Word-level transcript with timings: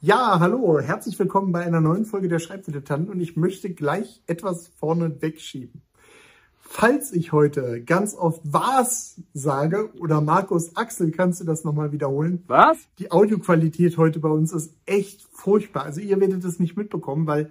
Ja, 0.00 0.38
hallo, 0.38 0.78
herzlich 0.78 1.18
willkommen 1.18 1.50
bei 1.50 1.66
einer 1.66 1.80
neuen 1.80 2.04
Folge 2.04 2.28
der 2.28 2.38
Schreibdilettanten 2.38 3.12
und 3.12 3.18
ich 3.18 3.36
möchte 3.36 3.74
gleich 3.74 4.22
etwas 4.28 4.68
vorne 4.68 5.20
wegschieben. 5.20 5.82
Falls 6.56 7.12
ich 7.12 7.32
heute 7.32 7.82
ganz 7.82 8.14
oft 8.14 8.40
was 8.44 9.20
sage, 9.34 9.90
oder 9.98 10.20
Markus 10.20 10.76
Axel, 10.76 11.10
kannst 11.10 11.40
du 11.40 11.44
das 11.44 11.64
nochmal 11.64 11.90
wiederholen? 11.90 12.44
Was? 12.46 12.78
Die 13.00 13.10
Audioqualität 13.10 13.98
heute 13.98 14.20
bei 14.20 14.28
uns 14.28 14.52
ist 14.52 14.72
echt 14.86 15.26
furchtbar. 15.32 15.82
Also 15.82 16.00
ihr 16.00 16.20
werdet 16.20 16.44
es 16.44 16.60
nicht 16.60 16.76
mitbekommen, 16.76 17.26
weil 17.26 17.50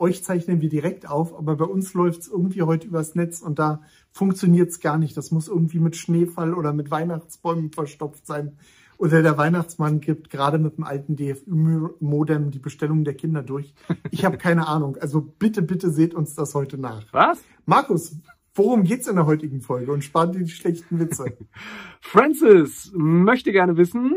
euch 0.00 0.24
zeichnen 0.24 0.60
wir 0.60 0.68
direkt 0.68 1.08
auf, 1.08 1.32
aber 1.32 1.54
bei 1.54 1.64
uns 1.64 1.94
läuft 1.94 2.22
es 2.22 2.26
irgendwie 2.28 2.62
heute 2.62 2.88
übers 2.88 3.14
Netz 3.14 3.40
und 3.40 3.60
da 3.60 3.82
funktioniert 4.10 4.70
es 4.70 4.80
gar 4.80 4.98
nicht. 4.98 5.16
Das 5.16 5.30
muss 5.30 5.46
irgendwie 5.46 5.78
mit 5.78 5.94
Schneefall 5.94 6.54
oder 6.54 6.72
mit 6.72 6.90
Weihnachtsbäumen 6.90 7.70
verstopft 7.70 8.26
sein. 8.26 8.58
Oder 8.98 9.22
der 9.22 9.36
Weihnachtsmann 9.36 10.00
gibt 10.00 10.30
gerade 10.30 10.58
mit 10.58 10.76
dem 10.76 10.84
alten 10.84 11.16
DFÜ-Modem 11.16 12.50
die 12.50 12.58
Bestellung 12.58 13.04
der 13.04 13.14
Kinder 13.14 13.42
durch. 13.42 13.74
Ich 14.10 14.24
habe 14.24 14.38
keine 14.38 14.66
Ahnung. 14.68 14.96
Also 15.00 15.20
bitte, 15.20 15.62
bitte 15.62 15.90
seht 15.90 16.14
uns 16.14 16.34
das 16.34 16.54
heute 16.54 16.78
nach. 16.78 17.04
Was? 17.12 17.42
Markus, 17.66 18.16
worum 18.54 18.84
geht's 18.84 19.08
in 19.08 19.16
der 19.16 19.26
heutigen 19.26 19.60
Folge? 19.60 19.92
Und 19.92 20.04
spart 20.04 20.34
die 20.34 20.48
schlechten 20.48 20.98
Witze. 20.98 21.36
Francis 22.00 22.92
möchte 22.94 23.52
gerne 23.52 23.76
wissen. 23.76 24.14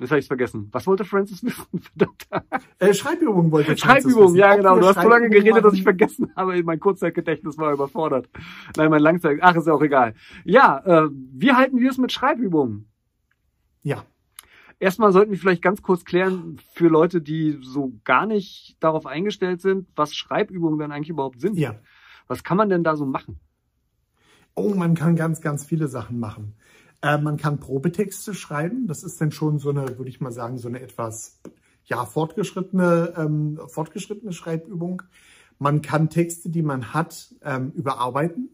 Jetzt 0.00 0.10
habe 0.10 0.18
ich 0.18 0.26
vergessen. 0.26 0.68
Was 0.72 0.88
wollte 0.88 1.04
Francis 1.04 1.44
wissen? 1.44 1.64
äh, 2.80 2.92
Schreibübungen 2.92 3.52
wollte 3.52 3.76
Francis 3.76 3.84
Schreibübungen, 3.84 4.34
wissen. 4.34 4.36
ja 4.38 4.56
genau. 4.56 4.78
Du 4.78 4.86
hast 4.86 5.00
so 5.00 5.08
lange 5.08 5.30
geredet, 5.30 5.64
dass 5.64 5.74
ich 5.74 5.84
vergessen 5.84 6.32
habe. 6.34 6.60
Mein 6.64 6.80
Kurzzeitgedächtnis 6.80 7.58
war 7.58 7.72
überfordert. 7.72 8.28
Nein, 8.76 8.90
mein 8.90 9.00
Langzeit. 9.00 9.38
Ach, 9.40 9.54
ist 9.54 9.68
ja 9.68 9.72
auch 9.72 9.82
egal. 9.82 10.14
Ja, 10.44 10.82
äh, 10.84 11.08
wie 11.12 11.52
halten 11.52 11.78
wir 11.78 11.90
es 11.90 11.98
mit 11.98 12.10
Schreibübungen? 12.10 12.88
Ja. 13.84 14.04
Erstmal 14.80 15.12
sollten 15.12 15.30
wir 15.30 15.38
vielleicht 15.38 15.62
ganz 15.62 15.82
kurz 15.82 16.04
klären 16.04 16.58
für 16.72 16.88
Leute, 16.88 17.20
die 17.20 17.58
so 17.62 17.92
gar 18.04 18.26
nicht 18.26 18.76
darauf 18.80 19.06
eingestellt 19.06 19.60
sind, 19.60 19.86
was 19.94 20.14
Schreibübungen 20.14 20.78
denn 20.78 20.90
eigentlich 20.90 21.10
überhaupt 21.10 21.40
sind. 21.40 21.56
Ja. 21.56 21.76
Was 22.26 22.42
kann 22.42 22.56
man 22.56 22.68
denn 22.68 22.82
da 22.82 22.96
so 22.96 23.06
machen? 23.06 23.38
Oh, 24.54 24.74
man 24.74 24.94
kann 24.94 25.16
ganz, 25.16 25.40
ganz 25.40 25.64
viele 25.64 25.88
Sachen 25.88 26.18
machen. 26.18 26.54
Äh, 27.02 27.18
man 27.18 27.36
kann 27.36 27.60
Probetexte 27.60 28.34
schreiben. 28.34 28.86
Das 28.86 29.04
ist 29.04 29.20
dann 29.20 29.30
schon 29.30 29.58
so 29.58 29.70
eine, 29.70 29.98
würde 29.98 30.08
ich 30.08 30.20
mal 30.20 30.32
sagen, 30.32 30.58
so 30.58 30.68
eine 30.68 30.80
etwas 30.80 31.40
ja, 31.84 32.04
fortgeschrittene, 32.04 33.14
ähm, 33.16 33.60
fortgeschrittene 33.66 34.32
Schreibübung. 34.32 35.02
Man 35.58 35.82
kann 35.82 36.10
Texte, 36.10 36.50
die 36.50 36.62
man 36.62 36.94
hat, 36.94 37.34
ähm, 37.42 37.72
überarbeiten, 37.72 38.48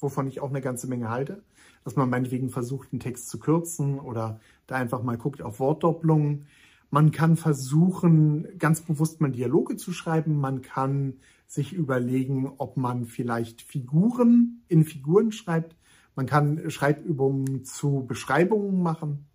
wovon 0.00 0.26
ich 0.26 0.40
auch 0.40 0.50
eine 0.50 0.60
ganze 0.60 0.86
Menge 0.86 1.10
halte. 1.10 1.42
Dass 1.84 1.96
man 1.96 2.10
meinetwegen 2.10 2.50
versucht, 2.50 2.88
einen 2.92 3.00
Text 3.00 3.28
zu 3.28 3.38
kürzen 3.38 4.00
oder 4.00 4.40
da 4.66 4.76
einfach 4.76 5.02
mal 5.02 5.16
guckt 5.16 5.42
auf 5.42 5.60
Wortdopplungen. 5.60 6.46
Man 6.90 7.10
kann 7.10 7.36
versuchen, 7.36 8.46
ganz 8.58 8.80
bewusst 8.80 9.20
mal 9.20 9.30
Dialoge 9.30 9.76
zu 9.76 9.92
schreiben. 9.92 10.40
Man 10.40 10.62
kann 10.62 11.14
sich 11.46 11.72
überlegen, 11.72 12.52
ob 12.58 12.76
man 12.76 13.04
vielleicht 13.04 13.62
Figuren 13.62 14.62
in 14.68 14.84
Figuren 14.84 15.32
schreibt. 15.32 15.76
Man 16.14 16.26
kann 16.26 16.70
Schreibübungen 16.70 17.64
zu 17.64 18.04
Beschreibungen 18.06 18.82
machen, 18.82 19.26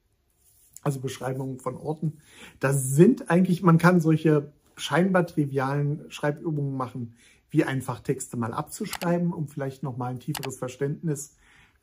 also 0.81 0.99
Beschreibungen 0.99 1.59
von 1.59 1.75
Orten. 1.75 2.17
Das 2.59 2.89
sind 2.89 3.29
eigentlich, 3.29 3.61
man 3.61 3.77
kann 3.77 4.02
solche 4.02 4.52
scheinbar 4.75 5.27
trivialen 5.27 6.09
Schreibübungen 6.09 6.75
machen, 6.75 7.13
wie 7.52 7.65
einfach 7.65 7.99
Texte 7.99 8.37
mal 8.37 8.53
abzuschreiben, 8.53 9.33
um 9.33 9.47
vielleicht 9.47 9.83
nochmal 9.83 10.11
ein 10.11 10.19
tieferes 10.19 10.57
Verständnis 10.57 11.35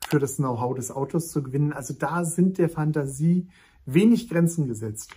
für 0.09 0.19
das 0.19 0.37
Know-how 0.37 0.75
des 0.75 0.91
Autors 0.91 1.29
zu 1.29 1.43
gewinnen. 1.43 1.71
Also 1.71 1.93
da 1.93 2.25
sind 2.25 2.57
der 2.57 2.69
Fantasie 2.69 3.47
wenig 3.85 4.27
Grenzen 4.27 4.67
gesetzt. 4.67 5.13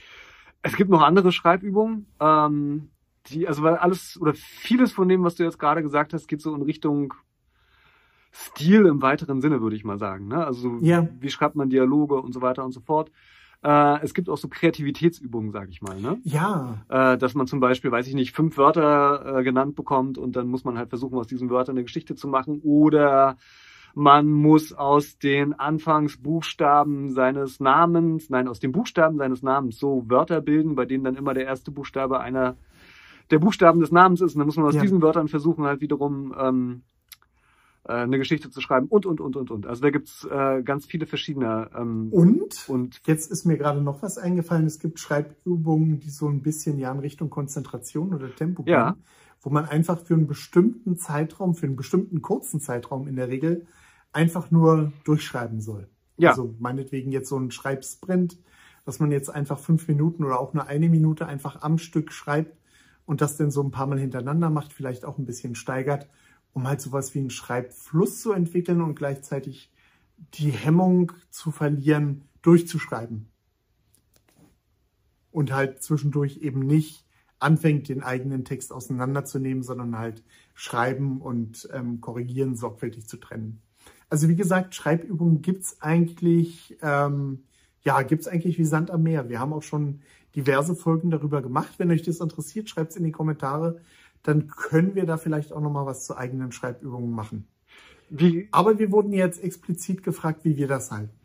Es 0.62 0.77
gibt 0.77 0.91
noch 0.91 1.03
andere 1.03 1.33
Schreibübungen, 1.33 2.07
ähm, 2.21 2.91
die, 3.27 3.49
also 3.49 3.62
weil 3.62 3.77
alles 3.77 4.21
oder 4.21 4.34
vieles 4.34 4.93
von 4.93 5.09
dem, 5.09 5.25
was 5.25 5.34
du 5.37 5.45
jetzt 5.45 5.59
gerade 5.59 5.83
gesagt 5.83 6.12
hast, 6.12 6.29
geht 6.29 6.43
so 6.43 6.55
in 6.55 6.62
Richtung 6.62 7.15
Stil 8.34 8.87
im 8.87 9.03
weiteren 9.03 9.41
Sinne, 9.41 9.61
würde 9.61 9.77
ich 9.77 9.84
mal 9.84 9.99
sagen. 9.99 10.28
Ne? 10.28 10.44
Also 10.44 10.78
Ja. 10.81 11.06
wie 11.21 11.31
schreibt 11.31 11.55
man 11.55 11.69
Dialoge 11.69 12.15
und 12.21 12.33
so 12.33 12.41
weiter 12.41 12.65
und 12.65 12.72
so 12.72 12.81
fort. 12.81 13.11
Äh, 13.62 14.03
es 14.03 14.15
gibt 14.15 14.28
auch 14.28 14.39
so 14.39 14.49
Kreativitätsübungen, 14.49 15.53
sag 15.53 15.69
ich 15.69 15.83
mal. 15.83 16.00
Ne? 16.00 16.19
Ja, 16.25 16.84
Äh, 16.89 17.19
dass 17.19 17.34
man 17.34 17.47
zum 17.47 17.61
Beispiel, 17.61 17.91
weiß 17.93 18.06
ich 18.09 18.15
nicht, 18.15 18.34
fünf 18.34 18.56
Wörter 18.56 19.39
äh, 19.39 19.43
genannt 19.45 19.77
bekommt 19.77 20.19
und 20.19 20.34
dann 20.37 20.49
muss 20.49 20.65
man 20.65 20.78
halt 20.78 20.89
versuchen, 20.89 21.19
aus 21.19 21.27
diesen 21.27 21.49
Wörtern 21.50 21.77
eine 21.77 21.84
Geschichte 21.84 22.15
zu 22.15 22.27
machen. 22.27 22.61
Oder 22.62 23.37
man 23.94 24.30
muss 24.30 24.72
aus 24.72 25.19
den 25.19 25.53
Anfangsbuchstaben 25.53 27.12
seines 27.12 27.60
Namens, 27.60 28.30
nein, 28.30 28.48
aus 28.48 28.60
den 28.60 28.72
Buchstaben 28.72 29.19
seines 29.19 29.42
Namens 29.42 29.78
so 29.78 30.04
Wörter 30.08 30.41
bilden, 30.41 30.75
bei 30.75 30.86
denen 30.86 31.04
dann 31.04 31.16
immer 31.16 31.34
der 31.34 31.44
erste 31.44 31.70
Buchstabe 31.70 32.20
einer 32.20 32.56
der 33.30 33.38
Buchstaben 33.38 33.80
des 33.80 33.92
Namens 33.92 34.20
ist. 34.20 34.34
Und 34.34 34.41
dann 34.41 34.47
muss 34.47 34.56
man 34.56 34.66
aus 34.66 34.75
Ja. 34.75 34.82
diesen 34.82 35.03
Wörtern 35.03 35.28
versuchen, 35.28 35.64
halt 35.64 35.80
wiederum 35.80 36.34
ähm, 36.38 36.82
äh, 37.84 37.92
eine 37.92 38.19
Geschichte 38.19 38.50
zu 38.50 38.60
schreiben 38.60 38.86
und, 38.88 39.06
und, 39.06 39.20
und, 39.20 39.36
und, 39.36 39.50
und. 39.50 39.66
Also 39.66 39.82
da 39.82 39.91
gibt's 39.91 40.24
äh, 40.24 40.62
ganz 40.62 40.86
viele 40.86 41.06
verschiedene. 41.06 41.70
Ähm, 41.76 42.09
und 42.12 42.64
und 42.69 43.00
Jetzt 43.06 43.30
ist 43.30 43.44
mir 43.44 43.56
gerade 43.56 43.80
noch 43.80 44.03
was 44.03 44.19
eingefallen. 44.19 44.66
Es 44.66 44.78
gibt 44.78 45.00
Schreibübungen, 45.00 46.00
die 46.00 46.10
so 46.10 46.28
ein 46.28 46.42
bisschen 46.42 46.78
ja 46.78 46.92
in 46.92 46.98
Richtung 47.00 47.30
Konzentration 47.30 48.14
oder 48.14 48.34
Tempo 48.34 48.62
gehen, 48.62 48.72
Ja. 48.72 48.97
wo 49.42 49.50
man 49.50 49.64
einfach 49.64 49.98
für 49.98 50.14
einen 50.14 50.26
bestimmten 50.26 50.97
Zeitraum, 50.97 51.54
für 51.54 51.66
einen 51.66 51.76
bestimmten 51.76 52.22
kurzen 52.22 52.60
Zeitraum 52.60 53.09
in 53.09 53.16
der 53.16 53.28
Regel 53.28 53.66
einfach 54.12 54.50
nur 54.50 54.93
durchschreiben 55.05 55.61
soll. 55.61 55.89
Ja. 56.17 56.31
Also 56.31 56.55
meinetwegen 56.59 57.12
jetzt 57.12 57.28
so 57.28 57.39
ein 57.39 57.50
Schreibsprint, 57.50 58.39
dass 58.84 59.00
man 59.00 59.11
jetzt 59.11 59.31
einfach 59.31 59.59
fünf 59.59 59.89
Minuten 59.89 60.25
oder 60.25 60.39
auch 60.41 60.55
nur 60.55 60.67
eine 60.67 60.89
Minute 60.89 61.27
einfach 61.27 61.62
am 61.62 61.78
Stück 61.78 62.12
schreibt 62.12 62.56
und 63.06 63.21
das 63.21 63.37
dann 63.37 63.51
so 63.51 63.62
ein 63.62 63.71
paar 63.71 63.87
Mal 63.87 63.99
hintereinander 63.99 64.51
macht, 64.51 64.72
vielleicht 64.72 65.05
auch 65.05 65.19
ein 65.19 65.27
bisschen 65.27 65.55
steigert, 65.55 66.09
um 66.53 66.67
halt 66.67 66.81
sowas 66.81 67.15
wie 67.15 67.21
einen 67.21 67.31
Schreibfluss 67.31 68.21
zu 68.21 68.33
entwickeln 68.33 68.81
und 68.81 68.95
gleichzeitig 68.95 69.72
die 70.34 70.51
Hemmung 70.51 71.12
zu 71.31 71.51
verlieren, 71.51 72.22
durchzuschreiben. 72.43 73.28
Und 75.31 75.53
halt 75.53 75.83
zwischendurch 75.83 76.39
eben 76.39 76.61
nicht 76.61 77.06
anfängt, 77.39 77.89
den 77.89 78.03
eigenen 78.03 78.45
Text 78.45 78.72
auseinanderzunehmen, 78.72 79.62
sondern 79.62 79.99
halt 79.99 80.22
schreiben 80.55 81.21
und 81.21 81.69
ähm, 81.72 82.01
korrigieren 82.01 82.55
sorgfältig 82.55 83.09
zu 83.09 83.17
trennen. 83.17 83.62
Also 84.12 84.28
wie 84.28 84.37
gesagt, 84.37 84.75
Schreibübungen 84.75 85.41
gibt's 85.41 85.81
eigentlich, 85.81 86.77
ähm, 86.83 87.45
ja, 87.81 88.03
gibt's 88.03 88.28
eigentlich 88.28 88.59
wie 88.59 88.67
Sand 88.67 88.91
am 88.91 89.03
Meer. 89.05 89.31
Wir 89.31 89.41
haben 89.41 89.55
auch 89.55 89.62
schon 89.62 90.00
diverse 90.37 90.77
Folgen 90.77 91.11
darüber 91.11 91.41
gemacht. 91.41 91.73
Wenn 91.78 91.91
euch 91.91 92.03
das 92.03 92.21
interessiert, 92.21 92.69
schreibt's 92.69 92.95
in 92.97 93.05
die 93.05 93.11
Kommentare. 93.11 93.81
Dann 94.22 94.49
können 94.49 94.95
wir 94.95 95.06
da 95.06 95.17
vielleicht 95.17 95.51
auch 95.55 95.62
nochmal 95.62 95.87
was 95.87 96.05
zu 96.05 96.15
eigenen 96.15 96.53
Schreibübungen 96.53 97.11
machen. 97.11 97.47
wie, 98.11 98.49
Aber 98.51 98.78
wir 98.78 98.93
wurden 98.93 99.15
jetzt 99.15 99.43
explizit 99.43 100.03
gefragt, 100.03 100.41
wie 100.45 100.59
wir 100.59 100.69
das 100.69 100.91
halten. 100.91 101.19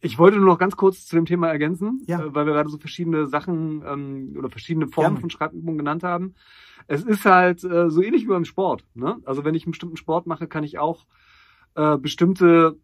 Ich 0.00 0.16
wollte 0.16 0.36
nur 0.36 0.46
noch 0.46 0.60
ganz 0.60 0.76
kurz 0.76 1.04
zu 1.06 1.16
dem 1.16 1.26
Thema 1.26 1.48
ergänzen, 1.48 2.02
Ja. 2.06 2.20
äh, 2.22 2.32
weil 2.32 2.46
wir 2.46 2.52
gerade 2.52 2.68
so 2.68 2.78
verschiedene 2.78 3.26
Sachen 3.26 3.82
ähm, 3.84 4.36
oder 4.38 4.48
verschiedene 4.48 4.86
Formen 4.86 5.14
Gerne. 5.16 5.20
von 5.22 5.30
Schreibübungen 5.30 5.76
genannt 5.78 6.04
haben. 6.04 6.34
Es 6.86 7.02
ist 7.02 7.24
halt 7.24 7.64
äh, 7.64 7.90
so 7.90 8.00
ähnlich 8.00 8.22
wie 8.22 8.28
beim 8.28 8.44
Sport. 8.44 8.84
Ne? 8.94 9.16
Also 9.24 9.44
wenn 9.44 9.56
ich 9.56 9.64
einen 9.64 9.72
bestimmten 9.72 9.96
Sport 9.96 10.28
mache, 10.28 10.46
kann 10.46 10.62
ich 10.62 10.78
auch 10.78 11.04
äh, 11.74 11.96
bestimmte 11.98 12.78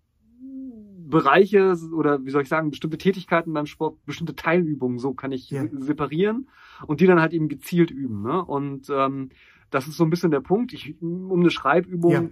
Bereiche 1.08 1.74
oder 1.94 2.24
wie 2.24 2.30
soll 2.30 2.42
ich 2.42 2.48
sagen, 2.48 2.70
bestimmte 2.70 2.98
Tätigkeiten 2.98 3.52
beim 3.52 3.66
Sport, 3.66 4.04
bestimmte 4.04 4.36
Teilübungen, 4.36 4.98
so 4.98 5.14
kann 5.14 5.32
ich 5.32 5.50
Ja. 5.50 5.62
se- 5.62 5.70
separieren 5.80 6.48
und 6.86 7.00
die 7.00 7.06
dann 7.06 7.20
halt 7.20 7.32
eben 7.32 7.48
gezielt 7.48 7.90
üben. 7.90 8.22
Ne? 8.22 8.44
Und 8.44 8.90
ähm, 8.90 9.30
das 9.70 9.88
ist 9.88 9.96
so 9.96 10.04
ein 10.04 10.10
bisschen 10.10 10.30
der 10.30 10.40
Punkt. 10.40 10.72
Ich, 10.74 11.00
um 11.00 11.40
eine 11.40 11.50
Schreibübung 11.50 12.12
Ja. 12.12 12.28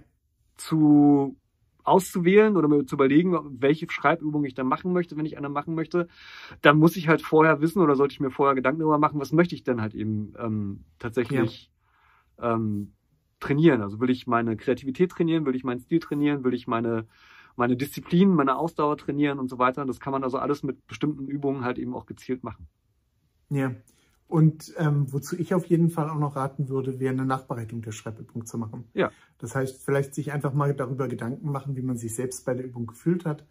zu 0.57 1.37
auszuwählen 1.83 2.57
oder 2.57 2.67
mir 2.67 2.85
zu 2.85 2.95
überlegen, 2.95 3.35
welche 3.61 3.89
Schreibübung 3.89 4.43
ich 4.43 4.53
dann 4.53 4.67
machen 4.67 4.91
möchte, 4.91 5.15
wenn 5.15 5.25
ich 5.25 5.37
eine 5.37 5.49
machen 5.49 5.73
möchte, 5.73 6.07
dann 6.61 6.77
muss 6.77 6.97
ich 6.97 7.07
halt 7.07 7.21
vorher 7.21 7.61
wissen 7.61 7.81
oder 7.81 7.95
sollte 7.95 8.11
ich 8.11 8.19
mir 8.19 8.29
vorher 8.29 8.55
Gedanken 8.55 8.81
darüber 8.81 8.97
machen, 8.99 9.19
was 9.21 9.31
möchte 9.31 9.55
ich 9.55 9.63
denn 9.63 9.81
halt 9.81 9.95
eben 9.95 10.33
ähm, 10.37 10.83
tatsächlich 10.99 11.71
ähm, 12.39 12.91
trainieren. 13.39 13.81
Also 13.81 13.99
will 13.99 14.09
ich 14.09 14.27
meine 14.27 14.57
Kreativität 14.57 15.11
trainieren, 15.11 15.45
will 15.45 15.55
ich 15.55 15.63
meinen 15.63 15.79
Stil 15.79 15.99
trainieren, 15.99 16.43
will 16.43 16.53
ich 16.53 16.67
meine 16.67 17.05
meine 17.57 17.75
Disziplin, 17.75 18.29
meine 18.29 18.55
Ausdauer 18.55 18.97
trainieren 18.97 19.39
und 19.39 19.49
so 19.49 19.57
weiter. 19.57 19.83
Das 19.85 19.99
kann 19.99 20.13
man 20.13 20.23
also 20.23 20.37
alles 20.37 20.63
mit 20.63 20.87
bestimmten 20.87 21.27
Übungen 21.27 21.65
halt 21.65 21.79
eben 21.79 21.95
auch 21.95 22.05
gezielt 22.05 22.43
machen. 22.43 22.67
Ja. 23.49 23.73
Und 24.27 24.73
ähm, 24.77 25.11
wozu 25.11 25.37
ich 25.37 25.53
auf 25.53 25.65
jeden 25.65 25.89
Fall 25.89 26.09
auch 26.09 26.19
noch 26.19 26.35
raten 26.35 26.69
würde, 26.69 26.99
wäre 26.99 27.13
eine 27.13 27.25
Nachbereitung 27.25 27.81
der 27.81 27.93
Schreibübung 27.93 28.45
zu 28.45 28.57
machen. 28.57 28.83
Ja. 28.93 29.11
Das 29.37 29.55
heißt, 29.55 29.83
vielleicht 29.83 30.13
sich 30.13 30.33
einfach 30.33 30.53
mal 30.53 30.73
darüber 30.75 31.07
Gedanken 31.07 31.51
machen, 31.51 31.75
wie 31.75 31.81
man 31.81 31.97
sich 31.97 32.13
selbst 32.13 32.45
bei 32.45 32.53
der 32.53 32.65
Übung 32.65 32.87
gefühlt 32.87 33.25
hat, 33.25 33.45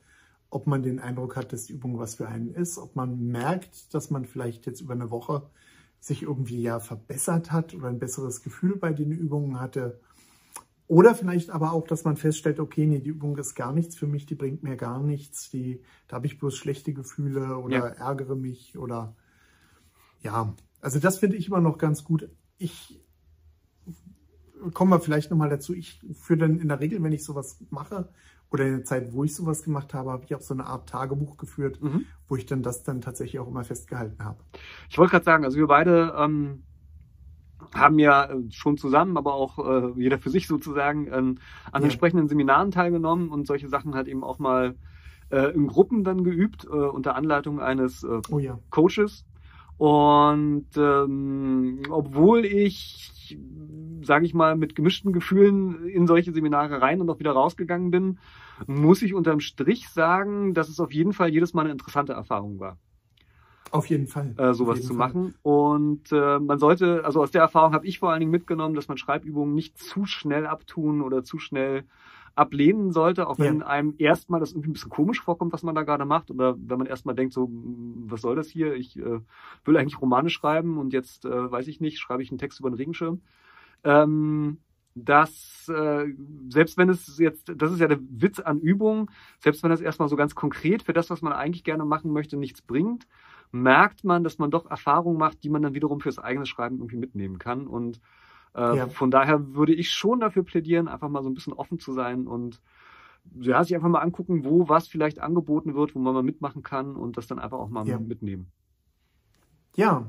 ob 0.50 0.66
man 0.66 0.82
den 0.82 1.00
Eindruck 1.00 1.34
hat, 1.34 1.52
dass 1.52 1.64
die 1.64 1.72
Übung 1.72 1.98
was 1.98 2.14
für 2.14 2.28
einen 2.28 2.52
ist, 2.54 2.78
ob 2.78 2.94
man 2.94 3.26
merkt, 3.26 3.92
dass 3.94 4.10
man 4.10 4.26
vielleicht 4.26 4.66
jetzt 4.66 4.82
über 4.82 4.92
eine 4.92 5.10
Woche 5.10 5.50
sich 6.00 6.22
irgendwie 6.22 6.62
ja 6.62 6.80
verbessert 6.80 7.52
hat 7.52 7.74
oder 7.74 7.88
ein 7.88 7.98
besseres 7.98 8.42
Gefühl 8.42 8.76
bei 8.76 8.92
den 8.92 9.10
Übungen 9.12 9.60
hatte. 9.60 10.00
Oder 10.88 11.14
vielleicht 11.16 11.50
aber 11.50 11.72
auch, 11.72 11.86
dass 11.86 12.04
man 12.04 12.16
feststellt, 12.16 12.60
okay, 12.60 12.86
nee, 12.86 13.00
die 13.00 13.10
Übung 13.10 13.36
ist 13.38 13.54
gar 13.56 13.72
nichts 13.72 13.96
für 13.96 14.06
mich, 14.06 14.24
die 14.26 14.36
bringt 14.36 14.62
mir 14.62 14.76
gar 14.76 15.02
nichts, 15.02 15.50
die, 15.50 15.82
da 16.06 16.16
habe 16.16 16.26
ich 16.26 16.38
bloß 16.38 16.56
schlechte 16.56 16.92
Gefühle 16.94 17.58
oder 17.58 17.74
Ja. 17.74 17.86
ärgere 17.88 18.36
mich 18.36 18.78
oder 18.78 19.16
ja, 20.22 20.54
Also 20.80 20.98
das 21.00 21.18
finde 21.18 21.36
ich 21.36 21.48
immer 21.48 21.60
noch 21.60 21.78
ganz 21.78 22.04
gut. 22.04 22.30
Ich 22.58 23.00
kommen 24.72 24.90
wir 24.90 25.00
vielleicht 25.00 25.30
nochmal 25.30 25.48
dazu. 25.50 25.74
Ich 25.74 26.00
führe 26.14 26.40
dann 26.40 26.58
in 26.58 26.68
der 26.68 26.80
Regel, 26.80 27.02
wenn 27.02 27.12
ich 27.12 27.24
sowas 27.24 27.58
mache, 27.70 28.08
oder 28.50 28.64
in 28.64 28.76
der 28.76 28.84
Zeit, 28.84 29.12
wo 29.12 29.24
ich 29.24 29.34
sowas 29.34 29.62
gemacht 29.62 29.92
habe, 29.94 30.10
habe 30.10 30.24
ich 30.24 30.34
auch 30.34 30.40
so 30.40 30.54
eine 30.54 30.66
Art 30.66 30.88
Tagebuch 30.88 31.36
geführt, 31.36 31.82
mhm. 31.82 32.06
wo 32.28 32.36
ich 32.36 32.46
dann 32.46 32.62
das 32.62 32.82
dann 32.82 33.00
tatsächlich 33.00 33.40
auch 33.40 33.48
immer 33.48 33.64
festgehalten 33.64 34.24
habe. 34.24 34.38
Ich 34.88 34.98
wollte 34.98 35.12
gerade 35.12 35.24
sagen, 35.24 35.44
also 35.44 35.58
wir 35.58 35.66
beide 35.66 36.14
ähm, 36.16 36.62
haben 37.74 37.98
ja 37.98 38.24
äh, 38.24 38.50
schon 38.50 38.76
zusammen, 38.76 39.16
aber 39.16 39.34
auch 39.34 39.58
äh, 39.58 40.00
jeder 40.00 40.18
für 40.18 40.30
sich 40.30 40.46
sozusagen 40.46 41.06
ähm, 41.06 41.38
an 41.72 41.82
ja. 41.82 41.86
entsprechenden 41.86 42.28
Seminaren 42.28 42.70
teilgenommen 42.70 43.30
und 43.30 43.46
solche 43.46 43.68
Sachen 43.68 43.94
halt 43.94 44.08
eben 44.08 44.22
auch 44.22 44.38
mal 44.38 44.76
äh, 45.30 45.52
in 45.52 45.66
Gruppen 45.66 46.04
dann 46.04 46.24
geübt, 46.24 46.64
äh, 46.64 46.68
unter 46.68 47.16
Anleitung 47.16 47.60
eines 47.60 48.04
äh, 48.04 48.20
oh 48.30 48.38
ja. 48.38 48.58
Coaches. 48.70 49.24
Und 49.78 50.68
ähm, 50.76 51.82
obwohl 51.90 52.44
ich, 52.46 53.38
sage 54.02 54.24
ich 54.24 54.32
mal, 54.32 54.56
mit 54.56 54.74
gemischten 54.74 55.12
Gefühlen 55.12 55.86
in 55.88 56.06
solche 56.06 56.32
Seminare 56.32 56.80
rein 56.80 57.00
und 57.00 57.10
auch 57.10 57.18
wieder 57.18 57.32
rausgegangen 57.32 57.90
bin, 57.90 58.18
muss 58.66 59.02
ich 59.02 59.12
unterm 59.12 59.40
Strich 59.40 59.88
sagen, 59.88 60.54
dass 60.54 60.68
es 60.68 60.80
auf 60.80 60.92
jeden 60.92 61.12
Fall 61.12 61.28
jedes 61.28 61.52
Mal 61.52 61.62
eine 61.62 61.72
interessante 61.72 62.14
Erfahrung 62.14 62.58
war. 62.58 62.78
Auf 63.70 63.86
jeden 63.86 64.06
Fall. 64.06 64.34
Äh, 64.38 64.54
sowas 64.54 64.78
jeden 64.78 64.88
zu 64.88 64.94
Fall. 64.94 65.08
machen. 65.08 65.34
Und 65.42 66.10
äh, 66.12 66.38
man 66.38 66.58
sollte, 66.58 67.04
also 67.04 67.20
aus 67.20 67.30
der 67.30 67.42
Erfahrung 67.42 67.74
habe 67.74 67.86
ich 67.86 67.98
vor 67.98 68.10
allen 68.10 68.20
Dingen 68.20 68.30
mitgenommen, 68.30 68.74
dass 68.74 68.88
man 68.88 68.96
Schreibübungen 68.96 69.54
nicht 69.54 69.76
zu 69.76 70.06
schnell 70.06 70.46
abtun 70.46 71.02
oder 71.02 71.24
zu 71.24 71.38
schnell 71.38 71.84
ablehnen 72.36 72.92
sollte, 72.92 73.28
auch 73.28 73.38
wenn 73.38 73.60
ja. 73.60 73.66
einem 73.66 73.94
erstmal 73.98 74.40
das 74.40 74.52
irgendwie 74.52 74.70
ein 74.70 74.72
bisschen 74.74 74.90
komisch 74.90 75.20
vorkommt, 75.20 75.52
was 75.52 75.62
man 75.62 75.74
da 75.74 75.82
gerade 75.82 76.04
macht, 76.04 76.30
oder 76.30 76.54
wenn 76.58 76.78
man 76.78 76.86
erstmal 76.86 77.14
denkt, 77.14 77.32
so, 77.32 77.48
was 77.50 78.20
soll 78.20 78.36
das 78.36 78.48
hier? 78.48 78.74
Ich 78.74 78.98
äh, 78.98 79.20
will 79.64 79.76
eigentlich 79.76 80.00
Romane 80.00 80.28
schreiben 80.28 80.78
und 80.78 80.92
jetzt, 80.92 81.24
äh, 81.24 81.50
weiß 81.50 81.66
ich 81.66 81.80
nicht, 81.80 81.98
schreibe 81.98 82.22
ich 82.22 82.30
einen 82.30 82.38
Text 82.38 82.60
über 82.60 82.68
einen 82.68 82.76
Regenschirm. 82.76 83.22
Ähm, 83.84 84.58
dass 84.94 85.68
äh, 85.68 86.06
selbst 86.48 86.78
wenn 86.78 86.88
es 86.88 87.18
jetzt, 87.18 87.52
das 87.54 87.70
ist 87.70 87.80
ja 87.80 87.88
der 87.88 88.00
Witz 88.00 88.40
an 88.40 88.60
Übungen, 88.60 89.10
selbst 89.40 89.62
wenn 89.62 89.70
das 89.70 89.82
erstmal 89.82 90.08
so 90.08 90.16
ganz 90.16 90.34
konkret 90.34 90.82
für 90.82 90.94
das, 90.94 91.10
was 91.10 91.20
man 91.20 91.34
eigentlich 91.34 91.64
gerne 91.64 91.84
machen 91.84 92.12
möchte, 92.12 92.38
nichts 92.38 92.62
bringt, 92.62 93.06
merkt 93.52 94.04
man, 94.04 94.24
dass 94.24 94.38
man 94.38 94.50
doch 94.50 94.70
Erfahrungen 94.70 95.18
macht, 95.18 95.42
die 95.44 95.50
man 95.50 95.62
dann 95.62 95.74
wiederum 95.74 96.00
fürs 96.00 96.18
eigene 96.18 96.46
Schreiben 96.46 96.78
irgendwie 96.78 96.96
mitnehmen 96.96 97.38
kann. 97.38 97.66
Und 97.66 98.00
äh, 98.56 98.76
ja. 98.76 98.88
Von 98.88 99.10
daher 99.10 99.54
würde 99.54 99.74
ich 99.74 99.90
schon 99.90 100.20
dafür 100.20 100.42
plädieren, 100.42 100.88
einfach 100.88 101.10
mal 101.10 101.22
so 101.22 101.28
ein 101.28 101.34
bisschen 101.34 101.52
offen 101.52 101.78
zu 101.78 101.92
sein 101.92 102.26
und 102.26 102.62
ja, 103.38 103.62
sich 103.62 103.74
einfach 103.74 103.88
mal 103.88 104.00
angucken, 104.00 104.44
wo 104.44 104.68
was 104.68 104.88
vielleicht 104.88 105.18
angeboten 105.18 105.74
wird, 105.74 105.94
wo 105.94 105.98
man 105.98 106.14
mal 106.14 106.22
mitmachen 106.22 106.62
kann 106.62 106.96
und 106.96 107.16
das 107.16 107.26
dann 107.26 107.38
einfach 107.38 107.58
auch 107.58 107.68
mal 107.68 107.86
ja. 107.86 107.98
mitnehmen. 107.98 108.50
Ja. 109.74 110.06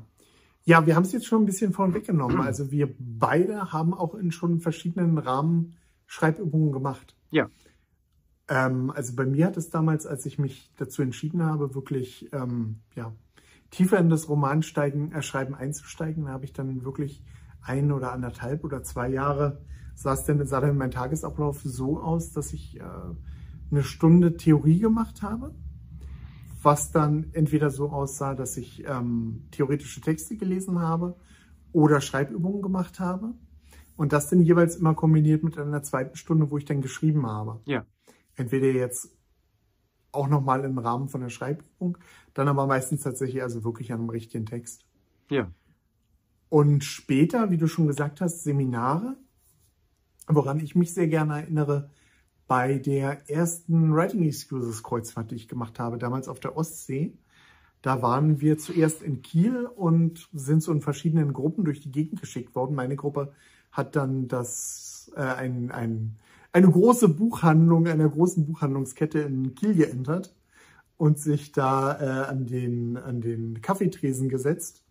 Ja, 0.63 0.85
wir 0.85 0.95
haben 0.95 1.03
es 1.03 1.11
jetzt 1.11 1.25
schon 1.25 1.43
ein 1.43 1.45
bisschen 1.45 1.73
vorn 1.73 1.93
weggenommen. 1.93 2.41
Also 2.41 2.71
wir 2.71 2.93
beide 2.99 3.71
haben 3.71 3.93
auch 3.93 4.15
in 4.15 4.31
schon 4.31 4.59
verschiedenen 4.59 5.17
Rahmen 5.17 5.75
Schreibübungen 6.05 6.71
gemacht. 6.71 7.15
Ja. 7.31 7.49
Ähm, 8.47 8.91
also 8.91 9.15
bei 9.15 9.25
mir 9.25 9.47
hat 9.47 9.57
es 9.57 9.69
damals, 9.69 10.05
als 10.05 10.25
ich 10.25 10.39
mich 10.39 10.71
dazu 10.77 11.01
entschieden 11.01 11.43
habe, 11.43 11.73
wirklich 11.73 12.29
ähm, 12.33 12.81
ja, 12.95 13.13
tiefer 13.71 13.97
in 13.97 14.09
das 14.09 14.29
Romansteigen, 14.29 15.11
äh, 15.11 15.21
Schreiben 15.21 15.55
einzusteigen, 15.55 16.29
habe 16.29 16.45
ich 16.45 16.53
dann 16.53 16.83
wirklich 16.85 17.23
ein 17.61 17.91
oder 17.91 18.11
anderthalb 18.11 18.63
oder 18.63 18.83
zwei 18.83 19.09
Jahre 19.09 19.61
sah, 19.97 20.13
es 20.13 20.23
denn, 20.23 20.45
sah 20.45 20.61
dann 20.61 20.77
mein 20.77 20.91
Tagesablauf 20.91 21.61
so 21.63 21.99
aus, 21.99 22.31
dass 22.31 22.53
ich 22.53 22.79
äh, 22.79 22.83
eine 23.71 23.83
Stunde 23.83 24.37
Theorie 24.37 24.79
gemacht 24.79 25.21
habe, 25.21 25.53
was 26.61 26.91
dann 26.91 27.31
entweder 27.33 27.69
so 27.69 27.89
aussah, 27.89 28.35
dass 28.35 28.57
ich 28.57 28.85
ähm, 28.87 29.47
theoretische 29.51 30.01
Texte 30.01 30.37
gelesen 30.37 30.79
habe 30.79 31.15
oder 31.71 31.99
Schreibübungen 31.99 32.61
gemacht 32.61 32.99
habe. 32.99 33.33
Und 33.95 34.13
das 34.13 34.29
dann 34.29 34.41
jeweils 34.41 34.75
immer 34.75 34.93
kombiniert 34.93 35.43
mit 35.43 35.57
einer 35.57 35.81
zweiten 35.81 36.15
Stunde, 36.15 36.51
wo 36.51 36.57
ich 36.59 36.65
dann 36.65 36.81
geschrieben 36.81 37.25
habe. 37.25 37.61
Ja. 37.65 37.83
Entweder 38.35 38.67
jetzt 38.67 39.17
auch 40.11 40.27
nochmal 40.27 40.63
im 40.63 40.77
Rahmen 40.77 41.09
von 41.09 41.21
der 41.21 41.29
Schreibübung, 41.29 41.97
dann 42.35 42.47
aber 42.47 42.67
meistens 42.67 43.01
tatsächlich 43.01 43.41
also 43.41 43.63
wirklich 43.63 43.91
an 43.91 44.01
einem 44.01 44.09
richtigen 44.09 44.45
Text. 44.45 44.85
Ja. 45.29 45.51
Und 46.49 46.83
später, 46.83 47.51
wie 47.51 47.57
du 47.57 47.67
schon 47.67 47.87
gesagt 47.87 48.21
hast, 48.21 48.43
Seminare, 48.43 49.17
woran 50.27 50.59
ich 50.59 50.75
mich 50.75 50.93
sehr 50.93 51.07
gerne 51.07 51.41
erinnere, 51.41 51.89
bei 52.47 52.77
der 52.77 53.29
ersten 53.29 53.93
Writing 53.93 54.23
Excuses 54.23 54.81
Kreuzfahrt, 54.83 55.31
die 55.31 55.35
ich 55.35 55.47
gemacht 55.47 55.79
habe, 55.79 55.97
damals 55.97 56.29
auf 56.29 56.39
der 56.39 56.55
Ostsee. 56.55 57.13
Da 57.81 58.01
waren 58.01 58.39
wir 58.39 58.57
zuerst 58.57 59.01
in 59.01 59.21
Kiel 59.21 59.65
und 59.65 60.29
sind 60.33 60.63
so 60.63 60.71
in 60.71 60.81
verschiedenen 60.81 61.33
Gruppen 61.33 61.65
durch 61.65 61.81
die 61.81 61.91
Gegend 61.91 62.21
geschickt 62.21 62.55
worden. 62.55 62.75
Meine 62.75 62.95
Gruppe 62.95 63.33
hat 63.71 63.95
dann 63.95 64.27
das, 64.27 65.11
äh, 65.15 65.21
ein, 65.21 65.71
ein, 65.71 66.15
eine 66.53 66.71
große 66.71 67.09
Buchhandlung, 67.09 67.87
einer 67.87 68.09
großen 68.09 68.45
Buchhandlungskette 68.45 69.19
in 69.19 69.53
Kiel 69.53 69.75
geändert 69.75 70.33
und 70.95 71.19
sich 71.19 71.51
da 71.51 71.99
äh, 71.99 72.27
an, 72.29 72.45
den, 72.45 72.97
an 72.97 73.21
den 73.21 73.61
Kaffeetresen 73.61 74.29
gesetzt 74.29 74.86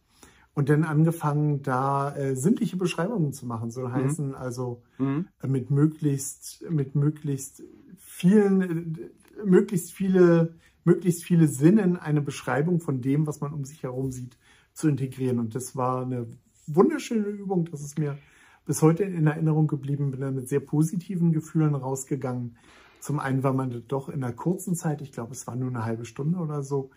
und 0.56 0.70
dann 0.70 0.84
angefangen, 0.84 1.62
da 1.62 2.16
äh, 2.16 2.34
sinnliche 2.34 2.78
Beschreibungen 2.78 3.34
zu 3.34 3.44
machen. 3.44 3.70
So 3.70 3.82
mhm. 3.82 3.92
heißen 3.92 4.34
also 4.34 4.82
mhm. 4.96 5.28
äh, 5.42 5.46
mit 5.48 5.70
möglichst, 5.70 6.64
mit 6.70 6.94
möglichst 6.94 7.62
vielen, 7.98 8.62
äh, 8.62 9.44
möglichst 9.44 9.92
viele, 9.92 10.54
möglichst 10.82 11.24
viele 11.24 11.46
Sinnen 11.46 11.98
eine 11.98 12.22
Beschreibung 12.22 12.80
von 12.80 13.02
dem, 13.02 13.26
was 13.26 13.42
man 13.42 13.52
um 13.52 13.66
sich 13.66 13.82
herum 13.82 14.10
sieht, 14.10 14.38
zu 14.72 14.88
integrieren. 14.88 15.40
Und 15.40 15.54
das 15.54 15.76
war 15.76 16.00
eine 16.00 16.26
wunderschöne 16.66 17.26
Übung. 17.26 17.66
Das 17.70 17.82
ist 17.82 17.98
mir 17.98 18.16
bis 18.64 18.80
heute 18.80 19.04
in 19.04 19.26
Erinnerung 19.26 19.66
geblieben. 19.66 20.10
Bin 20.10 20.22
dann 20.22 20.36
mit 20.36 20.48
sehr 20.48 20.60
positiven 20.60 21.32
Gefühlen 21.32 21.74
rausgegangen. 21.74 22.56
Zum 23.00 23.20
einen, 23.20 23.42
weil 23.42 23.52
man 23.52 23.84
doch 23.88 24.08
in 24.08 24.24
einer 24.24 24.32
kurzen 24.32 24.74
Zeit, 24.74 25.02
ich 25.02 25.12
glaube, 25.12 25.32
es 25.32 25.46
war 25.46 25.54
nur 25.54 25.68
eine 25.68 25.84
halbe 25.84 26.06
Stunde 26.06 26.38
oder 26.38 26.62
so, 26.62 26.92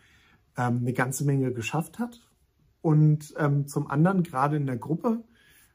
ähm, 0.55 0.77
eine 0.77 0.93
ganze 0.93 1.25
Menge 1.25 1.51
geschafft 1.51 1.99
hat 1.99 2.21
und 2.81 3.33
ähm, 3.37 3.67
zum 3.67 3.89
anderen, 3.89 4.23
gerade 4.23 4.57
in 4.57 4.65
der 4.65 4.77
Gruppe, 4.77 5.23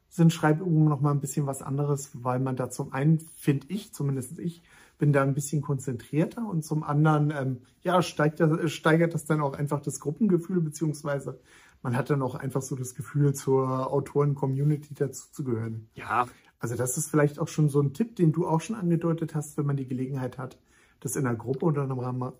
sind 0.08 0.32
Schreibübungen 0.32 0.88
noch 0.88 1.00
mal 1.00 1.10
ein 1.10 1.20
bisschen 1.20 1.46
was 1.46 1.60
anderes, 1.60 2.10
weil 2.14 2.38
man 2.38 2.54
da 2.54 2.70
zum 2.70 2.92
einen, 2.92 3.18
finde 3.18 3.66
ich, 3.68 3.92
zumindest 3.92 4.38
ich, 4.38 4.62
bin 4.96 5.12
da 5.12 5.22
ein 5.22 5.34
bisschen 5.34 5.60
konzentrierter 5.60 6.48
und 6.48 6.64
zum 6.64 6.84
anderen, 6.84 7.32
ähm, 7.36 7.62
ja, 7.82 8.00
steigt 8.00 8.38
das, 8.38 8.70
steigert 8.70 9.12
das 9.12 9.24
dann 9.24 9.40
auch 9.40 9.54
einfach 9.54 9.80
das 9.80 9.98
Gruppengefühl, 9.98 10.60
beziehungsweise 10.60 11.40
man 11.82 11.96
hat 11.96 12.10
dann 12.10 12.22
auch 12.22 12.34
einfach 12.36 12.62
so 12.62 12.76
das 12.76 12.94
Gefühl, 12.94 13.34
zur 13.34 13.92
Autoren-Community 13.92 14.94
dazuzugehören. 14.94 15.88
Ja. 15.94 16.26
Also 16.58 16.76
das 16.76 16.96
ist 16.96 17.10
vielleicht 17.10 17.38
auch 17.38 17.48
schon 17.48 17.68
so 17.68 17.82
ein 17.82 17.92
Tipp, 17.92 18.16
den 18.16 18.32
du 18.32 18.46
auch 18.46 18.60
schon 18.60 18.76
angedeutet 18.76 19.34
hast, 19.34 19.58
wenn 19.58 19.66
man 19.66 19.76
die 19.76 19.86
Gelegenheit 19.86 20.38
hat, 20.38 20.58
das 21.00 21.16
in 21.16 21.26
einer 21.26 21.36
Gruppe 21.36 21.66
oder 21.66 21.84
im 21.84 21.98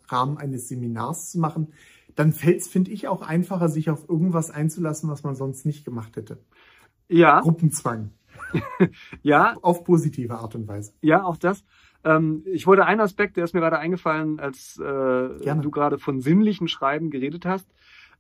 Rahmen 0.09 0.38
eines 0.38 0.68
Seminars 0.68 1.33
zu 1.33 1.40
machen, 1.40 1.75
dann 2.14 2.33
fällt 2.33 2.61
es, 2.61 2.68
finde 2.68 2.90
ich, 2.90 3.09
auch 3.09 3.23
einfacher, 3.23 3.68
sich 3.68 3.90
auf 3.90 4.09
irgendwas 4.09 4.50
einzulassen, 4.50 5.11
was 5.11 5.23
man 5.23 5.35
sonst 5.35 5.66
nicht 5.66 5.85
gemacht 5.85 6.16
hätte. 6.16 6.38
Ja. 7.09 7.40
Gruppenzwang. 7.40 8.11
ja. 9.23 9.54
Auf 9.62 9.85
positive 9.85 10.35
Art 10.35 10.54
und 10.54 10.68
Weise. 10.68 10.92
Ja, 11.00 11.25
auch 11.25 11.37
das. 11.37 11.64
Ähm, 12.04 12.42
ich 12.47 12.66
wollte 12.66 12.85
einen 12.85 13.00
Aspekt, 13.00 13.37
der 13.37 13.44
ist 13.44 13.54
mir 13.54 13.61
gerade 13.61 13.78
eingefallen, 13.78 14.38
als 14.38 14.78
äh, 14.78 14.83
du 14.83 15.71
gerade 15.71 15.99
von 15.99 16.21
sinnlichen 16.21 16.68
Schreiben 16.68 17.11
geredet 17.11 17.47
hast. 17.47 17.68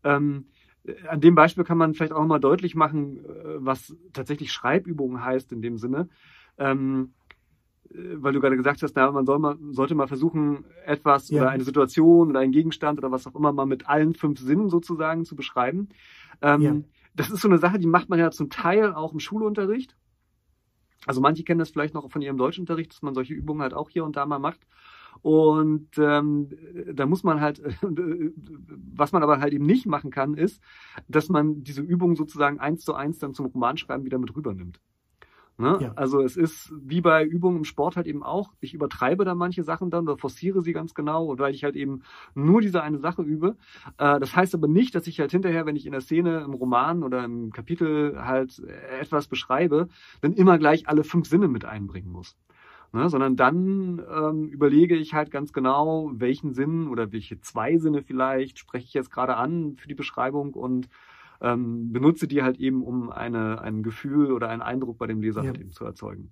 Ähm, 0.02 0.46
an 1.08 1.20
dem 1.20 1.34
Beispiel 1.34 1.64
kann 1.64 1.78
man 1.78 1.94
vielleicht 1.94 2.12
auch 2.12 2.24
mal 2.26 2.40
deutlich 2.40 2.74
machen, 2.74 3.24
äh, 3.24 3.64
was 3.64 3.94
tatsächlich 4.12 4.52
Schreibübungen 4.52 5.24
heißt 5.24 5.52
in 5.52 5.62
dem 5.62 5.78
Sinne. 5.78 6.08
Ähm, 6.58 7.12
äh, 7.23 7.23
weil 7.90 8.32
du 8.32 8.40
gerade 8.40 8.56
gesagt 8.56 8.82
hast, 8.82 8.96
na, 8.96 9.10
man 9.10 9.26
soll 9.26 9.38
mal, 9.38 9.56
sollte 9.70 9.94
mal 9.94 10.08
versuchen, 10.08 10.64
etwas 10.84 11.28
ja. 11.28 11.42
oder 11.42 11.50
eine 11.50 11.64
Situation 11.64 12.30
oder 12.30 12.40
einen 12.40 12.52
Gegenstand 12.52 12.98
oder 12.98 13.10
was 13.10 13.26
auch 13.26 13.34
immer 13.34 13.52
mal 13.52 13.66
mit 13.66 13.88
allen 13.88 14.14
fünf 14.14 14.40
Sinnen 14.40 14.68
sozusagen 14.68 15.24
zu 15.24 15.36
beschreiben. 15.36 15.88
Ähm, 16.42 16.62
ja. 16.62 16.74
Das 17.14 17.30
ist 17.30 17.40
so 17.40 17.48
eine 17.48 17.58
Sache, 17.58 17.78
die 17.78 17.86
macht 17.86 18.08
man 18.08 18.18
ja 18.18 18.30
zum 18.30 18.50
Teil 18.50 18.92
auch 18.92 19.12
im 19.12 19.20
Schulunterricht. 19.20 19.96
Also 21.06 21.20
manche 21.20 21.44
kennen 21.44 21.58
das 21.58 21.70
vielleicht 21.70 21.94
noch 21.94 22.10
von 22.10 22.22
ihrem 22.22 22.36
Deutschunterricht, 22.36 22.92
dass 22.92 23.02
man 23.02 23.14
solche 23.14 23.34
Übungen 23.34 23.62
halt 23.62 23.74
auch 23.74 23.90
hier 23.90 24.04
und 24.04 24.16
da 24.16 24.26
mal 24.26 24.38
macht. 24.38 24.60
Und 25.22 25.90
ähm, 25.98 26.50
da 26.92 27.06
muss 27.06 27.22
man 27.22 27.40
halt, 27.40 27.62
was 27.82 29.12
man 29.12 29.22
aber 29.22 29.40
halt 29.40 29.52
eben 29.52 29.66
nicht 29.66 29.86
machen 29.86 30.10
kann, 30.10 30.34
ist, 30.34 30.60
dass 31.08 31.28
man 31.28 31.62
diese 31.62 31.82
Übung 31.82 32.16
sozusagen 32.16 32.58
eins 32.58 32.84
zu 32.84 32.94
eins 32.94 33.18
dann 33.18 33.34
zum 33.34 33.46
Romanschreiben 33.46 34.04
wieder 34.04 34.18
mit 34.18 34.34
rübernimmt. 34.34 34.80
Ne? 35.56 35.78
Ja. 35.80 35.92
Also 35.94 36.20
es 36.20 36.36
ist 36.36 36.72
wie 36.82 37.00
bei 37.00 37.24
Übungen 37.24 37.58
im 37.58 37.64
Sport 37.64 37.94
halt 37.96 38.08
eben 38.08 38.24
auch, 38.24 38.52
ich 38.60 38.74
übertreibe 38.74 39.24
da 39.24 39.36
manche 39.36 39.62
Sachen 39.62 39.88
dann 39.88 40.04
oder 40.08 40.18
forciere 40.18 40.62
sie 40.62 40.72
ganz 40.72 40.94
genau, 40.94 41.38
weil 41.38 41.54
ich 41.54 41.62
halt 41.62 41.76
eben 41.76 42.02
nur 42.34 42.60
diese 42.60 42.82
eine 42.82 42.98
Sache 42.98 43.22
übe. 43.22 43.56
Äh, 43.98 44.18
das 44.18 44.34
heißt 44.34 44.54
aber 44.54 44.66
nicht, 44.66 44.96
dass 44.96 45.06
ich 45.06 45.20
halt 45.20 45.30
hinterher, 45.30 45.64
wenn 45.64 45.76
ich 45.76 45.86
in 45.86 45.92
der 45.92 46.00
Szene, 46.00 46.40
im 46.40 46.54
Roman 46.54 47.04
oder 47.04 47.24
im 47.24 47.52
Kapitel 47.52 48.20
halt 48.20 48.60
etwas 49.00 49.28
beschreibe, 49.28 49.88
dann 50.22 50.32
immer 50.32 50.58
gleich 50.58 50.88
alle 50.88 51.04
fünf 51.04 51.28
Sinne 51.28 51.46
mit 51.46 51.64
einbringen 51.64 52.10
muss. 52.10 52.36
Ne, 52.92 53.08
sondern 53.08 53.34
dann 53.34 54.00
ähm, 54.08 54.48
überlege 54.48 54.94
ich 54.94 55.14
halt 55.14 55.32
ganz 55.32 55.52
genau, 55.52 56.12
welchen 56.14 56.52
Sinn 56.52 56.86
oder 56.86 57.10
welche 57.10 57.40
zwei 57.40 57.76
Sinne 57.78 58.02
vielleicht 58.02 58.60
spreche 58.60 58.86
ich 58.86 58.94
jetzt 58.94 59.10
gerade 59.10 59.36
an 59.36 59.74
für 59.76 59.88
die 59.88 59.96
Beschreibung 59.96 60.54
und 60.54 60.88
ähm, 61.40 61.92
benutze 61.92 62.28
die 62.28 62.42
halt 62.42 62.58
eben, 62.58 62.82
um 62.82 63.10
eine, 63.10 63.60
ein 63.60 63.82
Gefühl 63.82 64.32
oder 64.32 64.48
einen 64.48 64.62
Eindruck 64.62 64.98
bei 64.98 65.06
dem 65.06 65.20
Leser 65.20 65.42
ja. 65.42 65.48
halt 65.48 65.60
eben 65.60 65.72
zu 65.72 65.84
erzeugen. 65.84 66.30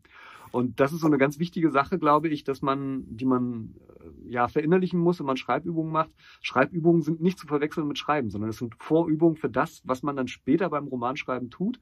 Und 0.51 0.81
das 0.81 0.93
ist 0.93 1.01
so 1.01 1.07
eine 1.07 1.19
ganz 1.19 1.39
wichtige 1.39 1.71
Sache, 1.71 1.99
glaube 1.99 2.29
ich, 2.29 2.45
dass 2.45 2.61
man, 2.61 3.05
die 3.09 3.25
man 3.25 3.75
äh, 4.01 4.31
ja 4.31 4.49
verinnerlichen 4.49 5.01
muss, 5.01 5.19
wenn 5.19 5.27
man 5.27 5.39
Schreibübungen 5.39 5.91
macht. 5.91 6.11
Schreibübungen 6.43 7.01
sind 7.03 7.23
nicht 7.23 7.39
zu 7.39 7.47
verwechseln 7.47 7.89
mit 7.89 7.99
Schreiben, 7.99 8.31
sondern 8.31 8.51
es 8.51 8.59
sind 8.59 8.75
Vorübungen 8.79 9.37
für 9.37 9.49
das, 9.49 9.83
was 9.85 10.03
man 10.03 10.15
dann 10.15 10.29
später 10.29 10.69
beim 10.69 10.89
Romanschreiben 10.89 11.51
tut 11.51 11.81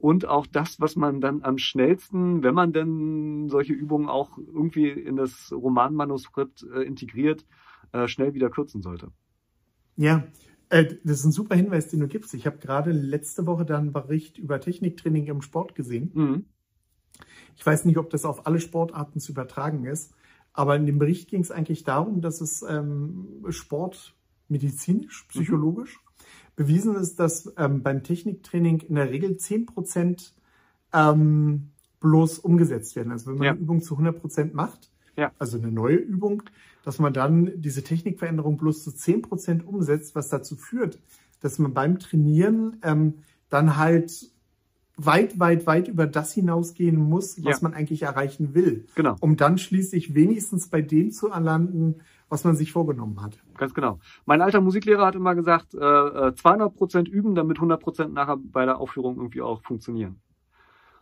und 0.00 0.26
auch 0.26 0.46
das, 0.46 0.80
was 0.80 0.96
man 0.96 1.20
dann 1.20 1.42
am 1.42 1.58
schnellsten, 1.58 2.42
wenn 2.42 2.54
man 2.54 2.72
denn 2.72 3.48
solche 3.48 3.74
Übungen 3.74 4.08
auch 4.08 4.38
irgendwie 4.38 4.88
in 4.88 5.16
das 5.16 5.52
Romanmanuskript 5.52 6.66
äh, 6.74 6.82
integriert, 6.82 7.44
äh, 7.92 8.08
schnell 8.08 8.32
wieder 8.32 8.48
kürzen 8.48 8.80
sollte. 8.80 9.12
Ja, 9.96 10.24
äh, 10.70 10.86
das 11.04 11.18
ist 11.20 11.24
ein 11.24 11.32
super 11.32 11.54
Hinweis, 11.54 11.88
den 11.88 12.00
du 12.00 12.08
gibst. 12.08 12.34
Ich 12.34 12.46
habe 12.46 12.58
gerade 12.58 12.92
letzte 12.92 13.46
Woche 13.46 13.64
dann 13.64 13.80
einen 13.80 13.92
Bericht 13.92 14.38
über 14.38 14.60
Techniktraining 14.60 15.26
im 15.26 15.42
Sport 15.42 15.74
gesehen. 15.74 16.10
Mhm. 16.14 16.44
Ich 17.56 17.64
weiß 17.64 17.84
nicht, 17.84 17.98
ob 17.98 18.10
das 18.10 18.24
auf 18.24 18.46
alle 18.46 18.60
Sportarten 18.60 19.20
zu 19.20 19.32
übertragen 19.32 19.84
ist, 19.84 20.14
aber 20.52 20.76
in 20.76 20.86
dem 20.86 20.98
Bericht 20.98 21.28
ging 21.28 21.42
es 21.42 21.50
eigentlich 21.50 21.84
darum, 21.84 22.22
dass 22.22 22.40
es 22.40 22.62
ähm, 22.62 23.44
Sport 23.50 24.16
medizinisch, 24.48 25.26
psychologisch 25.28 25.96
mhm 25.96 26.10
bewiesen 26.60 26.94
ist, 26.94 27.18
dass 27.18 27.50
ähm, 27.56 27.82
beim 27.82 28.02
Techniktraining 28.02 28.80
in 28.80 28.96
der 28.96 29.10
Regel 29.10 29.38
10 29.38 29.64
Prozent 29.64 30.34
ähm, 30.92 31.70
bloß 32.00 32.38
umgesetzt 32.38 32.96
werden. 32.96 33.12
Also 33.12 33.30
wenn 33.30 33.38
man 33.38 33.44
ja. 33.46 33.50
eine 33.52 33.60
Übung 33.60 33.80
zu 33.80 33.94
100 33.94 34.20
Prozent 34.20 34.52
macht, 34.54 34.90
ja. 35.16 35.32
also 35.38 35.56
eine 35.56 35.72
neue 35.72 35.96
Übung, 35.96 36.42
dass 36.84 36.98
man 36.98 37.12
dann 37.12 37.50
diese 37.56 37.82
Technikveränderung 37.82 38.56
bloß 38.56 38.84
zu 38.84 38.92
10 38.92 39.22
Prozent 39.22 39.66
umsetzt, 39.66 40.14
was 40.14 40.28
dazu 40.28 40.56
führt, 40.56 40.98
dass 41.40 41.58
man 41.58 41.74
beim 41.74 41.98
Trainieren 41.98 42.78
ähm, 42.82 43.14
dann 43.48 43.76
halt 43.76 44.30
weit, 44.96 45.38
weit, 45.38 45.66
weit 45.66 45.88
über 45.88 46.06
das 46.06 46.32
hinausgehen 46.32 46.96
muss, 46.96 47.42
was 47.44 47.60
ja. 47.60 47.68
man 47.68 47.74
eigentlich 47.74 48.02
erreichen 48.02 48.54
will. 48.54 48.86
Genau. 48.94 49.16
Um 49.20 49.36
dann 49.36 49.58
schließlich 49.58 50.14
wenigstens 50.14 50.68
bei 50.68 50.82
dem 50.82 51.10
zu 51.10 51.28
erlanden, 51.28 51.96
was 52.28 52.44
man 52.44 52.54
sich 52.54 52.72
vorgenommen 52.72 53.20
hat. 53.22 53.38
Ganz 53.56 53.74
genau. 53.74 53.98
Mein 54.26 54.40
alter 54.40 54.60
Musiklehrer 54.60 55.06
hat 55.06 55.14
immer 55.14 55.34
gesagt, 55.34 55.74
äh, 55.74 56.34
200 56.34 56.44
äh, 56.44 56.76
Prozent 56.76 57.08
üben, 57.08 57.34
damit 57.34 57.56
100 57.56 57.80
Prozent 57.80 58.14
nachher 58.14 58.36
bei 58.36 58.64
der 58.64 58.78
Aufführung 58.78 59.16
irgendwie 59.16 59.42
auch 59.42 59.62
funktionieren. 59.62 60.20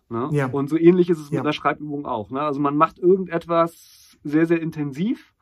Ne? 0.08 0.28
Ja. 0.32 0.46
Und 0.46 0.70
so 0.70 0.78
ähnlich 0.78 1.10
ist 1.10 1.18
es 1.18 1.30
ja. 1.30 1.40
mit 1.40 1.46
der 1.46 1.52
Schreibübung 1.52 2.06
auch. 2.06 2.30
Ne? 2.30 2.40
Also 2.40 2.60
man 2.60 2.76
macht 2.76 2.98
irgendetwas 2.98 4.16
sehr, 4.24 4.46
sehr 4.46 4.60
intensiv. 4.60 5.34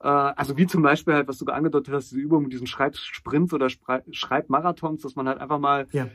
Äh, 0.00 0.08
also 0.08 0.56
wie 0.56 0.66
zum 0.66 0.82
Beispiel 0.82 1.14
halt, 1.14 1.28
was 1.28 1.38
du 1.38 1.46
angedeutet 1.46 1.94
hast, 1.94 2.10
diese 2.10 2.20
Übung 2.20 2.44
mit 2.44 2.52
diesen 2.52 2.66
Schreibsprints 2.66 3.52
oder 3.52 3.68
Schreibmarathons, 3.68 5.02
dass 5.02 5.16
man 5.16 5.28
halt 5.28 5.38
einfach 5.38 5.58
mal 5.58 5.86
ja 5.92 6.08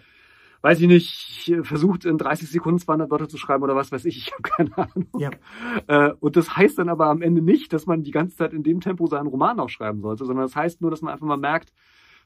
weiß 0.62 0.80
ich 0.80 0.88
nicht, 0.88 1.54
versucht 1.64 2.06
in 2.06 2.18
30 2.18 2.50
Sekunden 2.50 2.80
200 2.80 3.10
Wörter 3.10 3.28
zu 3.28 3.38
schreiben 3.38 3.64
oder 3.64 3.76
was 3.76 3.92
weiß 3.92 4.06
ich, 4.06 4.18
ich 4.18 4.32
habe 4.32 4.44
keine 4.44 4.78
Ahnung. 4.78 5.08
Ja. 5.18 5.32
Äh, 5.88 6.14
und 6.20 6.36
das 6.36 6.56
heißt 6.56 6.78
dann 6.78 6.90
aber 6.90 7.08
am 7.08 7.22
Ende 7.22 7.42
nicht, 7.42 7.74
dass 7.74 7.86
man 7.86 8.04
die 8.04 8.12
ganze 8.12 8.38
Zeit 8.38 8.54
in 8.54 8.64
dem 8.64 8.80
Tempo 8.80 9.08
seinen 9.08 9.28
Roman 9.28 9.60
auch 9.60 9.70
schreiben 9.70 10.02
sollte, 10.02 10.26
sondern 10.26 10.46
das 10.46 10.56
heißt 10.56 10.82
nur, 10.82 10.92
dass 10.92 11.02
man 11.02 11.14
einfach 11.14 11.26
mal 11.26 11.38
merkt, 11.38 11.74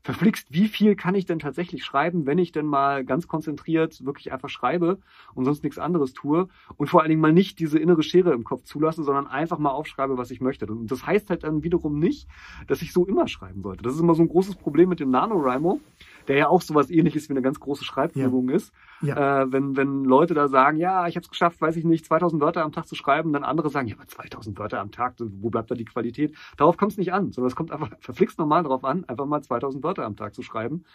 verflixt, 0.05 0.53
wie 0.53 0.67
viel 0.67 0.95
kann 0.95 1.15
ich 1.15 1.25
denn 1.25 1.39
tatsächlich 1.39 1.83
schreiben, 1.83 2.27
wenn 2.27 2.37
ich 2.37 2.51
denn 2.51 2.67
mal 2.67 3.03
ganz 3.03 3.27
konzentriert 3.27 4.05
wirklich 4.05 4.31
einfach 4.31 4.49
schreibe 4.49 4.99
und 5.33 5.45
sonst 5.45 5.63
nichts 5.63 5.79
anderes 5.79 6.13
tue 6.13 6.47
und 6.77 6.91
vor 6.91 7.01
allen 7.01 7.09
Dingen 7.09 7.21
mal 7.21 7.33
nicht 7.33 7.57
diese 7.57 7.79
innere 7.79 8.03
Schere 8.03 8.31
im 8.33 8.43
Kopf 8.43 8.65
zulasse, 8.65 9.03
sondern 9.03 9.25
einfach 9.25 9.57
mal 9.57 9.71
aufschreibe, 9.71 10.15
was 10.15 10.29
ich 10.29 10.41
möchte. 10.41 10.67
Und 10.67 10.91
das 10.91 11.07
heißt 11.07 11.31
halt 11.31 11.43
dann 11.43 11.63
wiederum 11.63 11.97
nicht, 11.97 12.27
dass 12.67 12.83
ich 12.83 12.93
so 12.93 13.07
immer 13.07 13.27
schreiben 13.27 13.63
sollte. 13.63 13.81
Das 13.81 13.95
ist 13.95 13.99
immer 13.99 14.13
so 14.13 14.21
ein 14.21 14.29
großes 14.29 14.57
Problem 14.57 14.89
mit 14.89 14.99
dem 14.99 15.09
NaNoWriMo 15.09 15.81
der 16.27 16.37
ja 16.37 16.47
auch 16.47 16.61
sowas 16.61 16.89
ähnliches 16.89 17.29
wie 17.29 17.33
eine 17.33 17.41
ganz 17.41 17.59
große 17.59 17.83
Schreibübung 17.83 18.49
ja. 18.49 18.55
ist. 18.55 18.73
Ja. 19.01 19.43
Äh, 19.43 19.51
wenn, 19.51 19.75
wenn 19.75 20.05
Leute 20.05 20.33
da 20.33 20.47
sagen, 20.47 20.77
ja, 20.77 21.07
ich 21.07 21.15
habe 21.15 21.23
es 21.23 21.29
geschafft, 21.29 21.61
weiß 21.61 21.75
ich 21.75 21.83
nicht, 21.83 22.05
2000 22.05 22.41
Wörter 22.41 22.63
am 22.63 22.71
Tag 22.71 22.87
zu 22.87 22.95
schreiben, 22.95 23.33
dann 23.33 23.43
andere 23.43 23.69
sagen, 23.69 23.87
ja, 23.87 23.95
aber 23.95 24.07
2000 24.07 24.57
Wörter 24.57 24.79
am 24.79 24.91
Tag, 24.91 25.15
wo 25.19 25.49
bleibt 25.49 25.69
da 25.69 25.75
die 25.75 25.85
Qualität? 25.85 26.35
Darauf 26.57 26.77
kommt 26.77 26.93
es 26.93 26.97
nicht 26.97 27.13
an, 27.13 27.31
sondern 27.31 27.49
es 27.49 27.55
kommt 27.55 27.71
einfach 27.71 27.91
verflixt 27.99 28.39
normal 28.39 28.63
darauf 28.63 28.83
an, 28.83 29.03
einfach 29.05 29.25
mal 29.25 29.41
2000 29.41 29.83
Wörter 29.83 30.05
am 30.05 30.15
Tag 30.15 30.33
zu 30.33 30.41
schreiben 30.41 30.85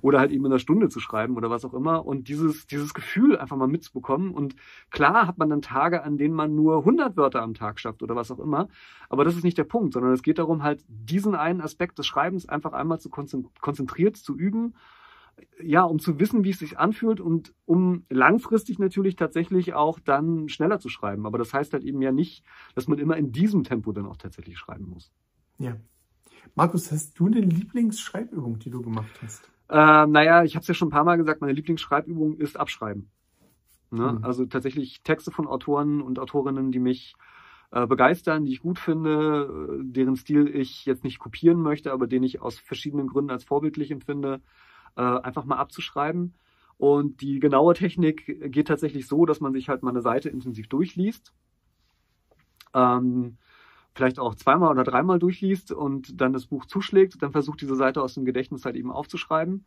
oder 0.00 0.20
halt 0.20 0.30
eben 0.30 0.44
in 0.44 0.52
einer 0.52 0.58
Stunde 0.58 0.88
zu 0.88 1.00
schreiben 1.00 1.36
oder 1.36 1.50
was 1.50 1.64
auch 1.64 1.74
immer 1.74 2.06
und 2.06 2.28
dieses, 2.28 2.66
dieses 2.66 2.94
Gefühl 2.94 3.36
einfach 3.36 3.56
mal 3.56 3.68
mitzubekommen 3.68 4.32
und 4.32 4.56
klar 4.90 5.26
hat 5.26 5.38
man 5.38 5.50
dann 5.50 5.62
Tage, 5.62 6.02
an 6.02 6.16
denen 6.16 6.34
man 6.34 6.54
nur 6.54 6.78
100 6.78 7.16
Wörter 7.16 7.42
am 7.42 7.54
Tag 7.54 7.78
schafft 7.78 8.02
oder 8.02 8.16
was 8.16 8.30
auch 8.30 8.38
immer, 8.38 8.68
aber 9.08 9.24
das 9.24 9.36
ist 9.36 9.44
nicht 9.44 9.58
der 9.58 9.64
Punkt, 9.64 9.92
sondern 9.92 10.12
es 10.12 10.22
geht 10.22 10.38
darum 10.38 10.62
halt 10.62 10.84
diesen 10.88 11.34
einen 11.34 11.60
Aspekt 11.60 11.98
des 11.98 12.06
Schreibens 12.06 12.48
einfach 12.48 12.72
einmal 12.72 13.00
zu 13.00 13.10
konzentriert 13.10 14.16
zu 14.16 14.36
üben 14.36 14.74
ja, 15.62 15.82
um 15.82 15.98
zu 15.98 16.18
wissen, 16.18 16.44
wie 16.44 16.50
es 16.50 16.58
sich 16.58 16.78
anfühlt 16.78 17.20
und 17.20 17.54
um 17.66 18.04
langfristig 18.08 18.78
natürlich 18.78 19.16
tatsächlich 19.16 19.74
auch 19.74 20.00
dann 20.00 20.48
schneller 20.48 20.78
zu 20.78 20.88
schreiben. 20.88 21.26
Aber 21.26 21.38
das 21.38 21.52
heißt 21.52 21.72
halt 21.72 21.84
eben 21.84 22.02
ja 22.02 22.12
nicht, 22.12 22.44
dass 22.74 22.88
man 22.88 22.98
immer 22.98 23.16
in 23.16 23.32
diesem 23.32 23.64
Tempo 23.64 23.92
dann 23.92 24.06
auch 24.06 24.16
tatsächlich 24.16 24.58
schreiben 24.58 24.88
muss. 24.88 25.12
Ja. 25.58 25.76
Markus, 26.54 26.90
hast 26.90 27.18
du 27.18 27.26
eine 27.26 27.40
Lieblingsschreibübung, 27.40 28.58
die 28.58 28.70
du 28.70 28.82
gemacht 28.82 29.20
hast? 29.22 29.48
Äh, 29.68 30.06
naja, 30.06 30.42
ich 30.42 30.56
habe 30.56 30.62
es 30.62 30.68
ja 30.68 30.74
schon 30.74 30.88
ein 30.88 30.92
paar 30.92 31.04
Mal 31.04 31.16
gesagt, 31.16 31.40
meine 31.40 31.52
Lieblingsschreibübung 31.52 32.36
ist 32.38 32.58
Abschreiben. 32.58 33.10
Ne? 33.90 34.12
Mhm. 34.12 34.24
Also 34.24 34.46
tatsächlich 34.46 35.02
Texte 35.02 35.30
von 35.30 35.46
Autoren 35.46 36.00
und 36.00 36.18
Autorinnen, 36.18 36.72
die 36.72 36.80
mich 36.80 37.14
äh, 37.72 37.86
begeistern, 37.86 38.44
die 38.44 38.52
ich 38.52 38.60
gut 38.60 38.78
finde, 38.78 39.78
äh, 39.80 39.84
deren 39.84 40.16
Stil 40.16 40.48
ich 40.48 40.86
jetzt 40.86 41.04
nicht 41.04 41.18
kopieren 41.18 41.60
möchte, 41.60 41.92
aber 41.92 42.06
den 42.06 42.22
ich 42.22 42.40
aus 42.40 42.58
verschiedenen 42.58 43.06
Gründen 43.06 43.30
als 43.30 43.44
vorbildlich 43.44 43.90
empfinde 43.90 44.40
äh, 44.96 45.02
einfach 45.02 45.44
mal 45.44 45.56
abzuschreiben. 45.56 46.34
Und 46.78 47.20
die 47.20 47.40
genaue 47.40 47.74
Technik 47.74 48.52
geht 48.52 48.68
tatsächlich 48.68 49.06
so, 49.06 49.26
dass 49.26 49.40
man 49.40 49.52
sich 49.52 49.68
halt 49.68 49.82
mal 49.82 49.90
eine 49.90 50.00
Seite 50.00 50.30
intensiv 50.30 50.66
durchliest. 50.68 51.34
Ähm, 52.72 53.36
vielleicht 53.94 54.18
auch 54.18 54.34
zweimal 54.34 54.70
oder 54.70 54.84
dreimal 54.84 55.18
durchliest 55.18 55.72
und 55.72 56.20
dann 56.20 56.32
das 56.32 56.46
Buch 56.46 56.64
zuschlägt, 56.66 57.22
dann 57.22 57.32
versucht 57.32 57.60
diese 57.60 57.74
Seite 57.74 58.02
aus 58.02 58.14
dem 58.14 58.24
Gedächtnis 58.24 58.64
halt 58.64 58.76
eben 58.76 58.92
aufzuschreiben, 58.92 59.64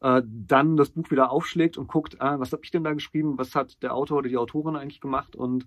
äh, 0.00 0.22
dann 0.24 0.76
das 0.76 0.90
Buch 0.90 1.10
wieder 1.10 1.30
aufschlägt 1.30 1.76
und 1.76 1.86
guckt, 1.86 2.20
ah, 2.20 2.40
was 2.40 2.52
habe 2.52 2.62
ich 2.64 2.70
denn 2.70 2.84
da 2.84 2.94
geschrieben, 2.94 3.38
was 3.38 3.54
hat 3.54 3.82
der 3.82 3.94
Autor 3.94 4.18
oder 4.18 4.28
die 4.28 4.38
Autorin 4.38 4.76
eigentlich 4.76 5.00
gemacht 5.00 5.36
und 5.36 5.66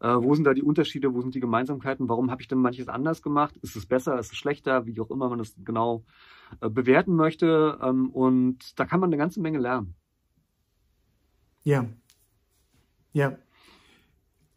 äh, 0.00 0.08
wo 0.08 0.34
sind 0.34 0.44
da 0.44 0.54
die 0.54 0.62
Unterschiede, 0.62 1.14
wo 1.14 1.20
sind 1.20 1.34
die 1.34 1.40
Gemeinsamkeiten, 1.40 2.08
warum 2.08 2.30
habe 2.30 2.40
ich 2.40 2.48
denn 2.48 2.58
manches 2.58 2.88
anders 2.88 3.22
gemacht, 3.22 3.56
ist 3.58 3.76
es 3.76 3.86
besser, 3.86 4.18
ist 4.18 4.32
es 4.32 4.38
schlechter, 4.38 4.86
wie 4.86 4.98
auch 5.00 5.10
immer 5.10 5.28
man 5.28 5.38
das 5.38 5.54
genau 5.62 6.04
äh, 6.60 6.70
bewerten 6.70 7.14
möchte. 7.14 7.78
Ähm, 7.82 8.10
und 8.10 8.78
da 8.78 8.86
kann 8.86 9.00
man 9.00 9.10
eine 9.10 9.18
ganze 9.18 9.40
Menge 9.40 9.58
lernen. 9.58 9.94
Ja. 11.62 11.86
Ja. 13.12 13.38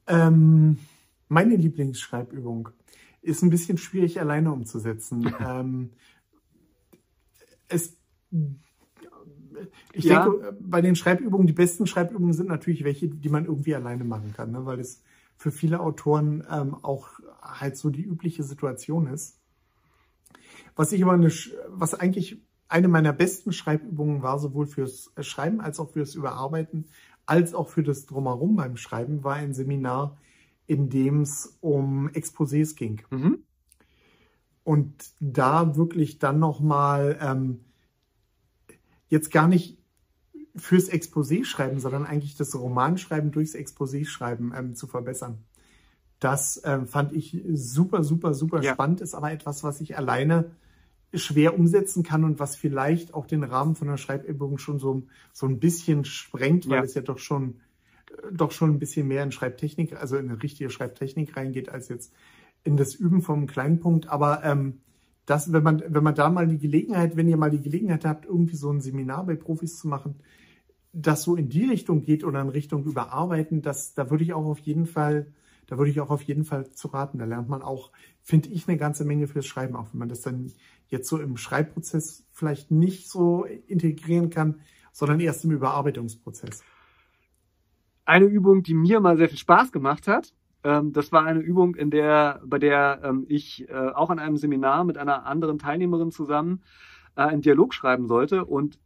Ähm, 0.07 0.77
meine 1.27 1.55
Lieblingsschreibübung 1.55 2.69
ist 3.21 3.41
ein 3.41 3.49
bisschen 3.49 3.77
schwierig 3.77 4.19
alleine 4.19 4.51
umzusetzen. 4.51 5.33
ähm, 5.45 5.91
es, 7.67 7.97
ich 9.91 10.05
ja. 10.05 10.23
denke, 10.23 10.57
bei 10.61 10.81
den 10.81 10.95
Schreibübungen, 10.95 11.47
die 11.47 11.53
besten 11.53 11.85
Schreibübungen 11.85 12.33
sind 12.33 12.47
natürlich 12.47 12.83
welche, 12.83 13.09
die 13.09 13.29
man 13.29 13.45
irgendwie 13.45 13.75
alleine 13.75 14.03
machen 14.03 14.33
kann, 14.33 14.51
ne? 14.51 14.65
weil 14.65 14.79
es 14.79 15.03
für 15.37 15.51
viele 15.51 15.79
Autoren 15.79 16.43
ähm, 16.49 16.75
auch 16.81 17.09
halt 17.41 17.77
so 17.77 17.89
die 17.89 18.03
übliche 18.03 18.43
Situation 18.43 19.07
ist. 19.07 19.39
Was 20.75 20.91
ich 20.91 21.03
aber 21.03 21.13
eine, 21.13 21.31
was 21.69 21.93
eigentlich 21.93 22.41
eine 22.67 22.87
meiner 22.87 23.13
besten 23.13 23.51
Schreibübungen 23.51 24.23
war, 24.23 24.39
sowohl 24.39 24.65
fürs 24.65 25.11
Schreiben 25.19 25.61
als 25.61 25.79
auch 25.79 25.91
fürs 25.91 26.15
Überarbeiten, 26.15 26.85
als 27.25 27.53
auch 27.53 27.69
für 27.69 27.83
das 27.83 28.05
Drumherum 28.05 28.55
beim 28.55 28.77
Schreiben, 28.77 29.23
war 29.23 29.35
ein 29.35 29.53
Seminar, 29.53 30.17
in 30.65 30.89
dem 30.89 31.21
es 31.21 31.57
um 31.61 32.09
Exposés 32.09 32.75
ging. 32.75 33.01
Mhm. 33.11 33.43
Und 34.63 34.93
da 35.19 35.75
wirklich 35.75 36.19
dann 36.19 36.39
nochmal 36.39 37.17
ähm, 37.21 37.59
jetzt 39.09 39.29
gar 39.29 39.47
nicht 39.47 39.77
fürs 40.55 40.89
Exposé 40.91 41.45
schreiben, 41.45 41.79
sondern 41.79 42.05
eigentlich 42.05 42.35
das 42.35 42.55
Romanschreiben 42.55 43.31
durchs 43.31 43.55
Exposé 43.55 44.05
schreiben 44.05 44.53
ähm, 44.55 44.75
zu 44.75 44.87
verbessern. 44.87 45.39
Das 46.19 46.61
ähm, 46.63 46.87
fand 46.87 47.13
ich 47.13 47.41
super, 47.53 48.03
super, 48.03 48.33
super 48.33 48.61
ja. 48.61 48.73
spannend, 48.73 49.01
ist 49.01 49.15
aber 49.15 49.31
etwas, 49.31 49.63
was 49.63 49.81
ich 49.81 49.97
alleine 49.97 50.51
schwer 51.13 51.57
umsetzen 51.57 52.03
kann 52.03 52.23
und 52.23 52.39
was 52.39 52.55
vielleicht 52.55 53.13
auch 53.13 53.25
den 53.25 53.43
Rahmen 53.43 53.75
von 53.75 53.87
der 53.87 53.97
Schreibübung 53.97 54.57
schon 54.57 54.79
so, 54.79 55.03
so 55.31 55.47
ein 55.47 55.59
bisschen 55.59 56.05
sprengt, 56.05 56.67
weil 56.69 56.77
ja. 56.77 56.83
es 56.83 56.93
ja 56.93 57.01
doch 57.01 57.19
schon, 57.19 57.55
doch 58.31 58.51
schon 58.51 58.71
ein 58.71 58.79
bisschen 58.79 59.07
mehr 59.07 59.23
in 59.23 59.31
Schreibtechnik, 59.31 59.99
also 59.99 60.17
in 60.17 60.29
eine 60.29 60.41
richtige 60.41 60.69
Schreibtechnik 60.69 61.35
reingeht, 61.35 61.69
als 61.69 61.89
jetzt 61.89 62.13
in 62.63 62.77
das 62.77 62.95
Üben 62.95 63.21
vom 63.21 63.45
Kleinpunkt. 63.45 64.07
Aber 64.07 64.43
ähm, 64.43 64.79
das, 65.25 65.51
wenn 65.51 65.63
man, 65.63 65.83
wenn 65.87 66.03
man 66.03 66.15
da 66.15 66.29
mal 66.29 66.47
die 66.47 66.57
Gelegenheit, 66.57 67.15
wenn 67.15 67.27
ihr 67.27 67.37
mal 67.37 67.51
die 67.51 67.61
Gelegenheit 67.61 68.05
habt, 68.05 68.25
irgendwie 68.25 68.55
so 68.55 68.71
ein 68.71 68.81
Seminar 68.81 69.25
bei 69.25 69.35
Profis 69.35 69.77
zu 69.77 69.87
machen, 69.87 70.15
das 70.93 71.23
so 71.23 71.35
in 71.35 71.49
die 71.49 71.65
Richtung 71.65 72.03
geht 72.03 72.23
oder 72.23 72.39
in 72.41 72.49
Richtung 72.49 72.85
Überarbeiten, 72.85 73.61
das, 73.61 73.95
da 73.95 74.09
würde 74.09 74.23
ich 74.23 74.33
auch 74.33 74.45
auf 74.45 74.59
jeden 74.59 74.85
Fall, 74.85 75.27
da 75.65 75.77
würde 75.77 75.89
ich 75.89 75.99
auch 75.99 76.11
auf 76.11 76.21
jeden 76.21 76.45
Fall 76.45 76.69
zu 76.69 76.87
raten. 76.89 77.17
Da 77.17 77.25
lernt 77.25 77.49
man 77.49 77.63
auch, 77.63 77.91
finde 78.21 78.49
ich, 78.49 78.67
eine 78.67 78.77
ganze 78.77 79.03
Menge 79.03 79.27
fürs 79.27 79.47
Schreiben, 79.47 79.75
auch 79.75 79.87
wenn 79.91 79.99
man 79.99 80.09
das 80.09 80.21
dann 80.21 80.51
jetzt 80.87 81.09
so 81.09 81.19
im 81.19 81.35
Schreibprozess 81.35 82.23
vielleicht 82.31 82.69
nicht 82.69 83.09
so 83.09 83.45
integrieren 83.67 84.29
kann, 84.29 84.61
sondern 84.91 85.19
erst 85.19 85.43
im 85.43 85.51
Überarbeitungsprozess? 85.51 86.63
Eine 88.05 88.25
Übung, 88.25 88.61
die 88.61 88.75
mir 88.75 88.99
mal 88.99 89.17
sehr 89.17 89.29
viel 89.29 89.39
Spaß 89.39 89.71
gemacht 89.71 90.07
hat, 90.07 90.33
ähm, 90.63 90.93
das 90.93 91.11
war 91.11 91.25
eine 91.25 91.39
Übung, 91.39 91.75
in 91.75 91.89
der, 91.89 92.41
bei 92.45 92.59
der 92.59 93.01
ähm, 93.03 93.25
ich 93.27 93.67
äh, 93.67 93.73
auch 93.73 94.11
an 94.11 94.19
einem 94.19 94.37
Seminar 94.37 94.83
mit 94.83 94.97
einer 94.97 95.25
anderen 95.25 95.57
Teilnehmerin 95.57 96.11
zusammen 96.11 96.61
äh, 97.15 97.21
einen 97.21 97.41
Dialog 97.41 97.73
schreiben 97.73 98.07
sollte 98.07 98.45
und 98.45 98.79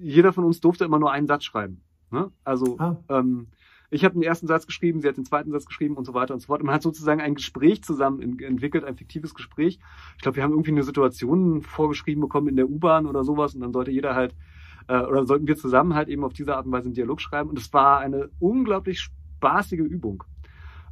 jeder 0.00 0.32
von 0.32 0.44
uns 0.44 0.60
durfte 0.60 0.84
immer 0.84 0.98
nur 0.98 1.12
einen 1.12 1.26
Satz 1.26 1.44
schreiben. 1.44 1.82
Ne? 2.10 2.30
Also 2.44 2.78
ah. 2.78 2.96
ähm, 3.08 3.48
ich 3.90 4.04
habe 4.04 4.14
den 4.14 4.22
ersten 4.22 4.46
Satz 4.46 4.66
geschrieben, 4.66 5.00
sie 5.00 5.08
hat 5.08 5.16
den 5.16 5.24
zweiten 5.24 5.50
Satz 5.50 5.64
geschrieben 5.64 5.96
und 5.96 6.04
so 6.04 6.12
weiter 6.12 6.34
und 6.34 6.40
so 6.40 6.46
fort. 6.46 6.60
Und 6.60 6.66
man 6.66 6.74
hat 6.74 6.82
sozusagen 6.82 7.20
ein 7.20 7.34
Gespräch 7.34 7.82
zusammen 7.82 8.38
entwickelt, 8.40 8.84
ein 8.84 8.96
fiktives 8.96 9.34
Gespräch. 9.34 9.78
Ich 10.16 10.22
glaube, 10.22 10.36
wir 10.36 10.42
haben 10.42 10.52
irgendwie 10.52 10.72
eine 10.72 10.82
Situation 10.82 11.62
vorgeschrieben 11.62 12.20
bekommen 12.20 12.48
in 12.48 12.56
der 12.56 12.68
U-Bahn 12.68 13.06
oder 13.06 13.24
sowas 13.24 13.54
und 13.54 13.62
dann 13.62 13.72
sollte 13.72 13.90
jeder 13.90 14.14
halt 14.14 14.34
äh, 14.88 15.00
oder 15.00 15.24
sollten 15.24 15.46
wir 15.46 15.56
zusammen 15.56 15.94
halt 15.94 16.08
eben 16.08 16.24
auf 16.24 16.34
diese 16.34 16.54
Art 16.56 16.66
und 16.66 16.72
Weise 16.72 16.86
einen 16.86 16.94
Dialog 16.94 17.20
schreiben. 17.20 17.48
Und 17.48 17.58
es 17.58 17.72
war 17.72 18.00
eine 18.00 18.30
unglaublich 18.38 19.00
spaßige 19.00 19.80
Übung. 19.80 20.24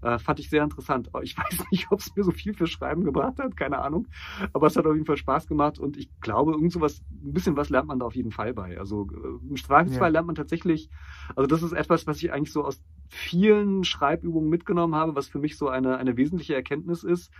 Äh, 0.06 0.20
fand 0.20 0.38
ich 0.38 0.48
sehr 0.48 0.62
interessant. 0.62 1.10
Ich 1.22 1.36
weiß 1.36 1.64
nicht, 1.72 1.88
ob 1.90 1.98
es 1.98 2.14
mir 2.14 2.22
so 2.22 2.30
viel 2.30 2.54
für 2.54 2.68
Schreiben 2.68 3.02
gebracht 3.02 3.40
hat, 3.40 3.56
keine 3.56 3.78
Ahnung. 3.78 4.06
Aber 4.52 4.68
es 4.68 4.76
hat 4.76 4.86
auf 4.86 4.94
jeden 4.94 5.04
Fall 5.04 5.16
Spaß 5.16 5.48
gemacht 5.48 5.80
und 5.80 5.96
ich 5.96 6.08
glaube, 6.20 6.52
irgend 6.52 6.72
so 6.72 6.80
was, 6.80 7.00
ein 7.10 7.32
bisschen 7.32 7.56
was 7.56 7.70
lernt 7.70 7.88
man 7.88 7.98
da 7.98 8.06
auf 8.06 8.14
jeden 8.14 8.30
Fall 8.30 8.54
bei. 8.54 8.78
Also 8.78 9.08
äh, 9.10 9.48
im 9.48 9.56
Zweifelsfall 9.56 10.08
ja. 10.08 10.12
lernt 10.12 10.28
man 10.28 10.36
tatsächlich, 10.36 10.90
also 11.34 11.48
das 11.48 11.64
ist 11.64 11.72
etwas, 11.72 12.06
was 12.06 12.22
ich 12.22 12.32
eigentlich 12.32 12.52
so 12.52 12.64
aus 12.64 12.80
vielen 13.08 13.82
Schreibübungen 13.82 14.48
mitgenommen 14.48 14.94
habe, 14.94 15.16
was 15.16 15.26
für 15.26 15.40
mich 15.40 15.58
so 15.58 15.68
eine, 15.68 15.96
eine 15.96 16.16
wesentliche 16.16 16.54
Erkenntnis 16.54 17.02
ist. 17.02 17.32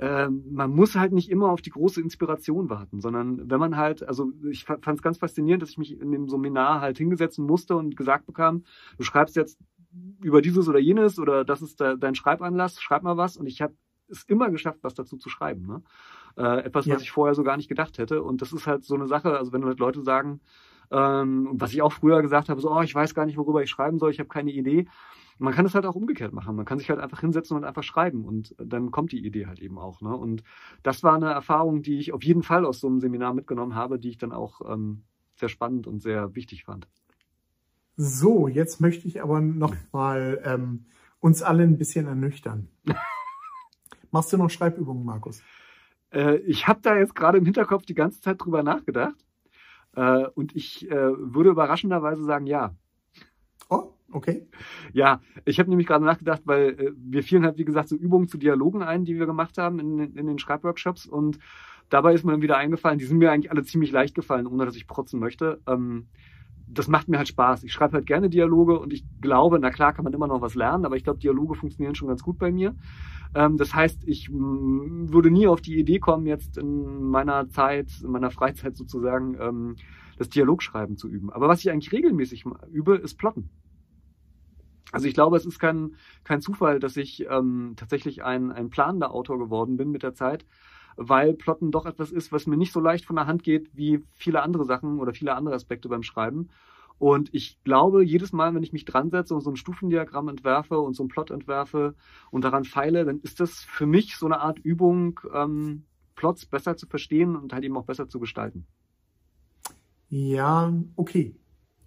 Ähm, 0.00 0.42
man 0.50 0.72
muss 0.72 0.96
halt 0.96 1.12
nicht 1.12 1.30
immer 1.30 1.50
auf 1.50 1.62
die 1.62 1.70
große 1.70 2.00
Inspiration 2.00 2.68
warten, 2.68 3.00
sondern 3.00 3.48
wenn 3.48 3.60
man 3.60 3.76
halt, 3.76 4.02
also 4.02 4.32
ich 4.50 4.64
fand 4.64 4.88
es 4.88 5.02
ganz 5.02 5.18
faszinierend, 5.18 5.62
dass 5.62 5.70
ich 5.70 5.78
mich 5.78 6.00
in 6.00 6.10
dem 6.10 6.28
Seminar 6.28 6.80
halt 6.80 6.98
hingesetzen 6.98 7.46
musste 7.46 7.76
und 7.76 7.96
gesagt 7.96 8.26
bekam, 8.26 8.64
du 8.98 9.04
schreibst 9.04 9.36
jetzt 9.36 9.60
über 10.22 10.42
dieses 10.42 10.68
oder 10.68 10.78
jenes 10.78 11.18
oder 11.18 11.44
das 11.44 11.62
ist 11.62 11.80
de, 11.80 11.96
dein 11.98 12.14
Schreibanlass, 12.14 12.80
schreib 12.80 13.02
mal 13.02 13.16
was. 13.16 13.36
Und 13.36 13.46
ich 13.46 13.62
habe 13.62 13.74
es 14.08 14.24
immer 14.24 14.50
geschafft, 14.50 14.80
was 14.82 14.94
dazu 14.94 15.16
zu 15.16 15.28
schreiben. 15.28 15.66
Ne? 15.66 15.82
Äh, 16.36 16.64
etwas, 16.64 16.86
ja. 16.86 16.94
was 16.94 17.02
ich 17.02 17.10
vorher 17.10 17.34
so 17.34 17.42
gar 17.42 17.56
nicht 17.56 17.68
gedacht 17.68 17.98
hätte. 17.98 18.22
Und 18.22 18.42
das 18.42 18.52
ist 18.52 18.66
halt 18.66 18.84
so 18.84 18.94
eine 18.94 19.06
Sache, 19.06 19.36
also 19.38 19.52
wenn 19.52 19.64
halt 19.64 19.78
Leute 19.78 20.02
sagen, 20.02 20.40
ähm, 20.90 21.48
was 21.52 21.72
ich 21.72 21.82
auch 21.82 21.92
früher 21.92 22.20
gesagt 22.22 22.48
habe, 22.48 22.60
so, 22.60 22.70
oh, 22.70 22.82
ich 22.82 22.94
weiß 22.94 23.14
gar 23.14 23.26
nicht, 23.26 23.36
worüber 23.36 23.62
ich 23.62 23.70
schreiben 23.70 23.98
soll, 23.98 24.10
ich 24.10 24.18
habe 24.18 24.28
keine 24.28 24.52
Idee. 24.52 24.86
Man 25.38 25.52
kann 25.52 25.66
es 25.66 25.74
halt 25.74 25.86
auch 25.86 25.96
umgekehrt 25.96 26.32
machen. 26.32 26.54
Man 26.54 26.64
kann 26.64 26.78
sich 26.78 26.90
halt 26.90 27.00
einfach 27.00 27.20
hinsetzen 27.20 27.56
und 27.56 27.64
einfach 27.64 27.82
schreiben 27.82 28.24
und 28.24 28.54
dann 28.58 28.90
kommt 28.90 29.10
die 29.10 29.24
Idee 29.24 29.46
halt 29.46 29.58
eben 29.60 29.78
auch. 29.78 30.00
Ne? 30.00 30.14
Und 30.14 30.44
das 30.82 31.02
war 31.02 31.14
eine 31.14 31.32
Erfahrung, 31.32 31.82
die 31.82 31.98
ich 31.98 32.12
auf 32.12 32.22
jeden 32.22 32.42
Fall 32.42 32.64
aus 32.64 32.80
so 32.80 32.86
einem 32.86 33.00
Seminar 33.00 33.34
mitgenommen 33.34 33.74
habe, 33.74 33.98
die 33.98 34.10
ich 34.10 34.18
dann 34.18 34.32
auch 34.32 34.60
ähm, 34.70 35.02
sehr 35.34 35.48
spannend 35.48 35.86
und 35.86 36.00
sehr 36.00 36.34
wichtig 36.36 36.64
fand. 36.64 36.86
So, 37.96 38.48
jetzt 38.48 38.80
möchte 38.80 39.06
ich 39.06 39.22
aber 39.22 39.40
noch 39.40 39.74
mal 39.92 40.40
ähm, 40.44 40.86
uns 41.20 41.42
alle 41.42 41.62
ein 41.62 41.78
bisschen 41.78 42.06
ernüchtern. 42.06 42.68
Machst 44.10 44.32
du 44.32 44.36
noch 44.36 44.50
Schreibübungen, 44.50 45.04
Markus? 45.04 45.42
Äh, 46.12 46.38
ich 46.38 46.66
habe 46.66 46.80
da 46.82 46.96
jetzt 46.96 47.14
gerade 47.14 47.38
im 47.38 47.44
Hinterkopf 47.44 47.84
die 47.86 47.94
ganze 47.94 48.20
Zeit 48.20 48.40
drüber 48.40 48.64
nachgedacht. 48.64 49.14
Äh, 49.94 50.26
und 50.34 50.56
ich 50.56 50.90
äh, 50.90 50.92
würde 50.92 51.50
überraschenderweise 51.50 52.24
sagen, 52.24 52.46
ja. 52.46 52.74
Oh, 53.70 53.92
okay. 54.10 54.48
Ja, 54.92 55.20
ich 55.44 55.60
habe 55.60 55.70
nämlich 55.70 55.86
gerade 55.86 56.04
nachgedacht, 56.04 56.42
weil 56.46 56.70
äh, 56.70 56.92
wir 56.96 57.22
fielen 57.22 57.44
halt, 57.44 57.58
wie 57.58 57.64
gesagt, 57.64 57.88
so 57.88 57.96
Übungen 57.96 58.26
zu 58.26 58.38
Dialogen 58.38 58.82
ein, 58.82 59.04
die 59.04 59.18
wir 59.18 59.26
gemacht 59.26 59.56
haben 59.56 59.78
in, 59.78 60.16
in 60.16 60.26
den 60.26 60.40
Schreibworkshops. 60.40 61.06
Und 61.06 61.38
dabei 61.90 62.14
ist 62.14 62.24
mir 62.24 62.32
dann 62.32 62.42
wieder 62.42 62.56
eingefallen, 62.56 62.98
die 62.98 63.04
sind 63.04 63.18
mir 63.18 63.30
eigentlich 63.30 63.52
alle 63.52 63.62
ziemlich 63.62 63.92
leicht 63.92 64.16
gefallen, 64.16 64.48
ohne 64.48 64.64
dass 64.66 64.74
ich 64.74 64.88
protzen 64.88 65.20
möchte. 65.20 65.60
Ähm, 65.68 66.08
das 66.78 66.88
macht 66.88 67.08
mir 67.08 67.18
halt 67.18 67.28
Spaß. 67.28 67.64
Ich 67.64 67.72
schreibe 67.72 67.94
halt 67.94 68.06
gerne 68.06 68.28
Dialoge 68.28 68.78
und 68.78 68.92
ich 68.92 69.04
glaube, 69.20 69.58
na 69.58 69.70
klar 69.70 69.92
kann 69.92 70.04
man 70.04 70.12
immer 70.12 70.26
noch 70.26 70.40
was 70.40 70.54
lernen, 70.54 70.84
aber 70.84 70.96
ich 70.96 71.04
glaube, 71.04 71.18
Dialoge 71.18 71.54
funktionieren 71.54 71.94
schon 71.94 72.08
ganz 72.08 72.22
gut 72.22 72.38
bei 72.38 72.50
mir. 72.50 72.74
Ähm, 73.34 73.56
das 73.56 73.74
heißt, 73.74 74.04
ich 74.06 74.30
mm, 74.30 75.12
würde 75.12 75.30
nie 75.30 75.46
auf 75.46 75.60
die 75.60 75.78
Idee 75.78 75.98
kommen, 75.98 76.26
jetzt 76.26 76.58
in 76.58 77.02
meiner 77.02 77.48
Zeit, 77.48 77.88
in 78.02 78.10
meiner 78.10 78.30
Freizeit 78.30 78.76
sozusagen, 78.76 79.36
ähm, 79.40 79.76
das 80.16 80.28
Dialogschreiben 80.28 80.96
zu 80.96 81.08
üben. 81.08 81.30
Aber 81.30 81.48
was 81.48 81.60
ich 81.60 81.70
eigentlich 81.70 81.92
regelmäßig 81.92 82.44
übe, 82.70 82.96
ist 82.96 83.16
Plotten. 83.16 83.50
Also 84.92 85.08
ich 85.08 85.14
glaube, 85.14 85.36
es 85.36 85.44
ist 85.44 85.58
kein, 85.58 85.96
kein 86.22 86.40
Zufall, 86.40 86.78
dass 86.78 86.96
ich 86.96 87.26
ähm, 87.28 87.72
tatsächlich 87.76 88.22
ein, 88.22 88.52
ein 88.52 88.70
planender 88.70 89.12
Autor 89.12 89.40
geworden 89.40 89.76
bin 89.76 89.90
mit 89.90 90.04
der 90.04 90.14
Zeit, 90.14 90.46
weil 90.96 91.34
Plotten 91.34 91.70
doch 91.70 91.86
etwas 91.86 92.12
ist, 92.12 92.32
was 92.32 92.46
mir 92.46 92.56
nicht 92.56 92.72
so 92.72 92.80
leicht 92.80 93.04
von 93.04 93.16
der 93.16 93.26
Hand 93.26 93.42
geht 93.42 93.70
wie 93.74 94.02
viele 94.12 94.42
andere 94.42 94.64
Sachen 94.64 94.98
oder 94.98 95.12
viele 95.12 95.34
andere 95.34 95.54
Aspekte 95.54 95.88
beim 95.88 96.02
Schreiben. 96.02 96.48
Und 96.98 97.34
ich 97.34 97.62
glaube, 97.64 98.04
jedes 98.04 98.32
Mal, 98.32 98.54
wenn 98.54 98.62
ich 98.62 98.72
mich 98.72 98.84
dran 98.84 99.10
setze 99.10 99.34
und 99.34 99.40
so 99.40 99.50
ein 99.50 99.56
Stufendiagramm 99.56 100.28
entwerfe 100.28 100.78
und 100.78 100.94
so 100.94 101.02
einen 101.02 101.08
Plot 101.08 101.30
entwerfe 101.30 101.94
und 102.30 102.44
daran 102.44 102.64
feile, 102.64 103.04
dann 103.04 103.20
ist 103.20 103.40
das 103.40 103.60
für 103.60 103.86
mich 103.86 104.16
so 104.16 104.26
eine 104.26 104.40
Art 104.40 104.58
Übung, 104.58 105.20
ähm, 105.32 105.84
Plots 106.14 106.46
besser 106.46 106.76
zu 106.76 106.86
verstehen 106.86 107.34
und 107.36 107.52
halt 107.52 107.64
eben 107.64 107.76
auch 107.76 107.84
besser 107.84 108.08
zu 108.08 108.20
gestalten. 108.20 108.66
Ja, 110.08 110.72
okay. 110.94 111.34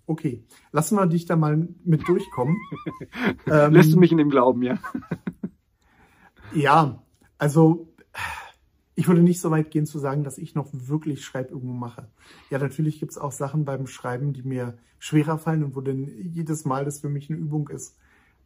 Okay. 0.06 0.44
Lassen 0.72 0.98
wir 0.98 1.06
dich 1.06 1.26
da 1.26 1.36
mal 1.36 1.68
mit 1.84 2.08
durchkommen. 2.08 2.58
Lässt 3.46 3.94
du 3.94 4.00
mich 4.00 4.12
in 4.12 4.18
dem 4.18 4.30
Glauben, 4.30 4.64
ja? 4.64 4.80
ja, 6.54 7.04
also 7.38 7.94
ich 8.98 9.08
würde 9.08 9.22
nicht 9.22 9.40
so 9.40 9.52
weit 9.52 9.70
gehen 9.70 9.86
zu 9.86 10.00
sagen, 10.00 10.24
dass 10.24 10.40
ich 10.40 10.56
noch 10.56 10.70
wirklich 10.72 11.24
Schreibübungen 11.24 11.78
mache. 11.78 12.08
Ja, 12.50 12.58
natürlich 12.58 13.00
gibt 13.00 13.12
es 13.12 13.20
auch 13.20 13.32
Sachen 13.32 13.64
beim 13.64 13.86
Schreiben, 13.86 14.34
die 14.34 14.42
mir 14.42 14.76
schwerer 14.98 15.38
fallen 15.38 15.64
und 15.64 15.76
wo 15.76 15.82
dann 15.82 16.08
jedes 16.34 16.66
Mal 16.66 16.84
das 16.84 17.00
für 17.00 17.08
mich 17.08 17.30
eine 17.30 17.38
Übung 17.38 17.70
ist, 17.70 17.96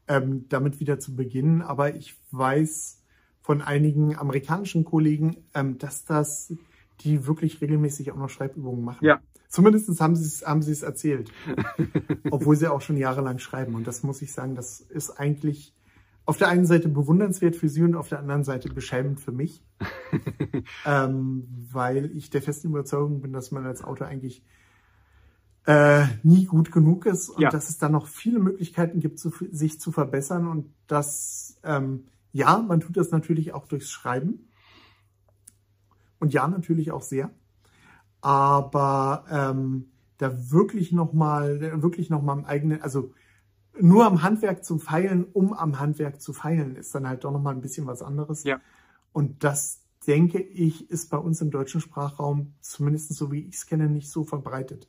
ähm, 0.09 0.49
damit 0.49 0.81
wieder 0.81 0.99
zu 0.99 1.15
beginnen. 1.15 1.61
Aber 1.61 1.95
ich 1.95 2.17
weiß 2.31 3.01
von 3.39 3.61
einigen 3.61 4.17
amerikanischen 4.17 4.83
Kollegen, 4.83 5.37
ähm, 5.53 5.77
dass 5.77 6.03
das 6.03 6.53
die 6.99 7.25
wirklich 7.25 7.61
regelmäßig 7.61 8.11
auch 8.11 8.17
noch 8.17 8.29
Schreibübungen 8.29 8.83
machen. 8.83 9.05
Ja. 9.05 9.21
Zumindest 9.47 10.01
haben 10.01 10.17
sie 10.17 10.25
es 10.25 10.45
haben 10.45 10.61
sie 10.61 10.73
es 10.73 10.83
erzählt, 10.83 11.31
obwohl 12.29 12.57
sie 12.57 12.69
auch 12.69 12.81
schon 12.81 12.97
jahrelang 12.97 13.39
schreiben. 13.39 13.73
Und 13.73 13.87
das 13.87 14.03
muss 14.03 14.21
ich 14.21 14.33
sagen, 14.33 14.55
das 14.55 14.81
ist 14.81 15.11
eigentlich 15.11 15.73
auf 16.25 16.37
der 16.37 16.49
einen 16.49 16.65
Seite 16.65 16.87
bewundernswert 16.87 17.55
für 17.55 17.69
sie 17.69 17.83
und 17.83 17.95
auf 17.95 18.09
der 18.09 18.19
anderen 18.19 18.43
Seite 18.43 18.69
beschämend 18.69 19.19
für 19.19 19.31
mich, 19.31 19.63
ähm, 20.85 21.47
weil 21.71 22.15
ich 22.15 22.29
der 22.29 22.41
festen 22.41 22.67
Überzeugung 22.69 23.21
bin, 23.21 23.33
dass 23.33 23.51
man 23.51 23.65
als 23.65 23.83
Autor 23.83 24.07
eigentlich 24.07 24.43
äh, 25.65 26.05
nie 26.23 26.45
gut 26.45 26.71
genug 26.71 27.05
ist 27.05 27.29
und 27.29 27.41
ja. 27.41 27.49
dass 27.49 27.69
es 27.69 27.77
da 27.77 27.89
noch 27.89 28.07
viele 28.07 28.39
Möglichkeiten 28.39 28.99
gibt, 28.99 29.19
zu, 29.19 29.31
sich 29.51 29.79
zu 29.79 29.91
verbessern 29.91 30.47
und 30.47 30.73
dass, 30.87 31.59
ähm, 31.63 32.05
ja, 32.31 32.57
man 32.57 32.79
tut 32.79 32.97
das 32.97 33.11
natürlich 33.11 33.53
auch 33.53 33.67
durchs 33.67 33.89
Schreiben. 33.89 34.47
Und 36.19 36.33
ja, 36.33 36.47
natürlich 36.47 36.91
auch 36.91 37.01
sehr, 37.01 37.31
aber 38.21 39.25
ähm, 39.29 39.91
da 40.17 40.51
wirklich 40.51 40.91
nochmal, 40.91 41.81
wirklich 41.81 42.11
nochmal 42.11 42.37
im 42.37 42.45
eigenen, 42.45 42.81
also 42.83 43.11
nur 43.79 44.05
am 44.05 44.21
Handwerk 44.21 44.63
zu 44.63 44.77
feilen, 44.77 45.25
um 45.33 45.53
am 45.53 45.79
Handwerk 45.79 46.21
zu 46.21 46.33
feilen, 46.33 46.75
ist 46.75 46.93
dann 46.93 47.07
halt 47.07 47.23
doch 47.23 47.31
nochmal 47.31 47.55
ein 47.55 47.61
bisschen 47.61 47.87
was 47.87 48.01
anderes. 48.01 48.43
Ja. 48.43 48.59
Und 49.13 49.43
das, 49.43 49.81
denke 50.07 50.39
ich, 50.39 50.89
ist 50.89 51.09
bei 51.09 51.17
uns 51.17 51.41
im 51.41 51.51
deutschen 51.51 51.81
Sprachraum, 51.81 52.53
zumindest 52.59 53.13
so 53.13 53.31
wie 53.31 53.41
ich 53.41 53.55
es 53.55 53.65
kenne, 53.67 53.87
nicht 53.89 54.09
so 54.09 54.23
verbreitet. 54.23 54.87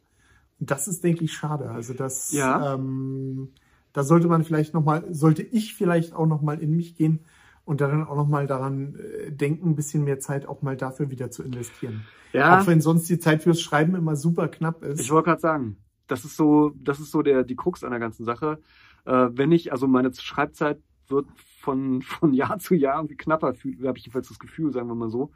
Und 0.59 0.71
das 0.71 0.89
ist, 0.89 1.05
denke 1.05 1.25
ich, 1.25 1.33
schade. 1.33 1.71
Also 1.71 1.93
das, 1.93 2.33
ja. 2.33 2.75
ähm, 2.75 3.51
da 3.93 4.05
sollte 4.05 4.29
man 4.29 4.45
vielleicht 4.45 4.75
nochmal, 4.75 5.05
sollte 5.13 5.43
ich 5.43 5.75
vielleicht 5.75 6.15
auch 6.15 6.27
nochmal 6.27 6.61
in 6.61 6.75
mich 6.75 6.95
gehen 6.95 7.21
und 7.65 7.81
dann 7.81 8.07
auch 8.07 8.17
nochmal 8.17 8.47
daran 8.47 8.97
äh, 8.97 9.31
denken, 9.31 9.71
ein 9.71 9.77
bisschen 9.77 10.05
mehr 10.05 10.19
Zeit 10.19 10.47
auch 10.47 10.63
mal 10.63 10.77
dafür 10.77 11.11
wieder 11.11 11.31
zu 11.31 11.43
investieren. 11.43 12.05
Ja. 12.33 12.61
Auch 12.61 12.67
wenn 12.67 12.81
sonst 12.81 13.09
die 13.09 13.19
Zeit 13.19 13.43
fürs 13.43 13.61
Schreiben 13.61 13.95
immer 13.95 14.17
super 14.17 14.49
knapp 14.49 14.83
ist. 14.83 15.01
Ich 15.01 15.11
wollte 15.11 15.27
gerade 15.27 15.41
sagen, 15.41 15.77
das 16.13 16.27
ist 16.27 16.37
so, 16.37 16.73
das 16.77 17.01
ist 17.01 17.11
so 17.11 17.23
der, 17.23 17.43
die 17.43 17.57
Krux 17.57 17.83
an 17.83 17.91
der 17.91 17.99
ganzen 17.99 18.25
Sache. 18.25 18.59
Äh, 19.07 19.29
wenn 19.33 19.51
ich, 19.51 19.73
also 19.73 19.89
meine 19.89 20.13
Schreibzeit 20.13 20.79
wird 21.09 21.27
von, 21.59 22.03
von 22.03 22.35
Jahr 22.35 22.59
zu 22.59 22.75
Jahr 22.75 22.97
irgendwie 22.97 23.17
knapper, 23.17 23.49
habe 23.49 23.57
ich 23.97 24.05
jedenfalls 24.05 24.29
das 24.29 24.39
Gefühl, 24.39 24.73
sagen 24.73 24.89
wir 24.89 24.95
mal 24.95 25.09
so. 25.09 25.33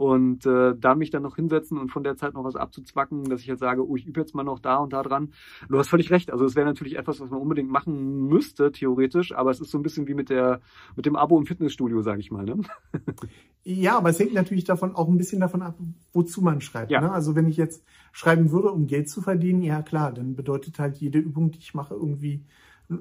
Und 0.00 0.46
äh, 0.46 0.74
da 0.78 0.94
mich 0.94 1.10
dann 1.10 1.22
noch 1.22 1.36
hinsetzen 1.36 1.76
und 1.76 1.90
von 1.90 2.02
der 2.02 2.16
Zeit 2.16 2.32
noch 2.32 2.42
was 2.42 2.56
abzuzwacken, 2.56 3.24
dass 3.24 3.42
ich 3.42 3.46
jetzt 3.48 3.60
sage, 3.60 3.86
oh, 3.86 3.96
ich 3.96 4.06
übe 4.06 4.18
jetzt 4.18 4.34
mal 4.34 4.44
noch 4.44 4.58
da 4.58 4.78
und 4.78 4.94
da 4.94 5.02
dran. 5.02 5.34
Du 5.68 5.78
hast 5.78 5.88
völlig 5.88 6.10
recht. 6.10 6.32
Also 6.32 6.46
es 6.46 6.56
wäre 6.56 6.64
natürlich 6.64 6.96
etwas, 6.96 7.20
was 7.20 7.28
man 7.28 7.38
unbedingt 7.38 7.70
machen 7.70 8.26
müsste, 8.26 8.72
theoretisch, 8.72 9.34
aber 9.34 9.50
es 9.50 9.60
ist 9.60 9.70
so 9.70 9.76
ein 9.76 9.82
bisschen 9.82 10.08
wie 10.08 10.14
mit 10.14 10.30
der 10.30 10.62
mit 10.96 11.04
dem 11.04 11.16
Abo 11.16 11.38
im 11.38 11.44
Fitnessstudio, 11.44 12.00
sage 12.00 12.20
ich 12.20 12.30
mal. 12.30 12.46
Ne? 12.46 12.62
Ja, 13.62 13.98
aber 13.98 14.08
es 14.08 14.18
hängt 14.18 14.32
natürlich 14.32 14.64
davon 14.64 14.96
auch 14.96 15.06
ein 15.06 15.18
bisschen 15.18 15.38
davon 15.38 15.60
ab, 15.60 15.76
wozu 16.14 16.40
man 16.40 16.62
schreibt. 16.62 16.90
Ja. 16.90 17.02
Ne? 17.02 17.12
Also 17.12 17.34
wenn 17.36 17.46
ich 17.46 17.58
jetzt 17.58 17.84
schreiben 18.10 18.52
würde, 18.52 18.70
um 18.72 18.86
Geld 18.86 19.10
zu 19.10 19.20
verdienen, 19.20 19.62
ja 19.62 19.82
klar, 19.82 20.14
dann 20.14 20.34
bedeutet 20.34 20.78
halt 20.78 20.96
jede 20.96 21.18
Übung, 21.18 21.50
die 21.50 21.58
ich 21.58 21.74
mache, 21.74 21.92
irgendwie 21.92 22.46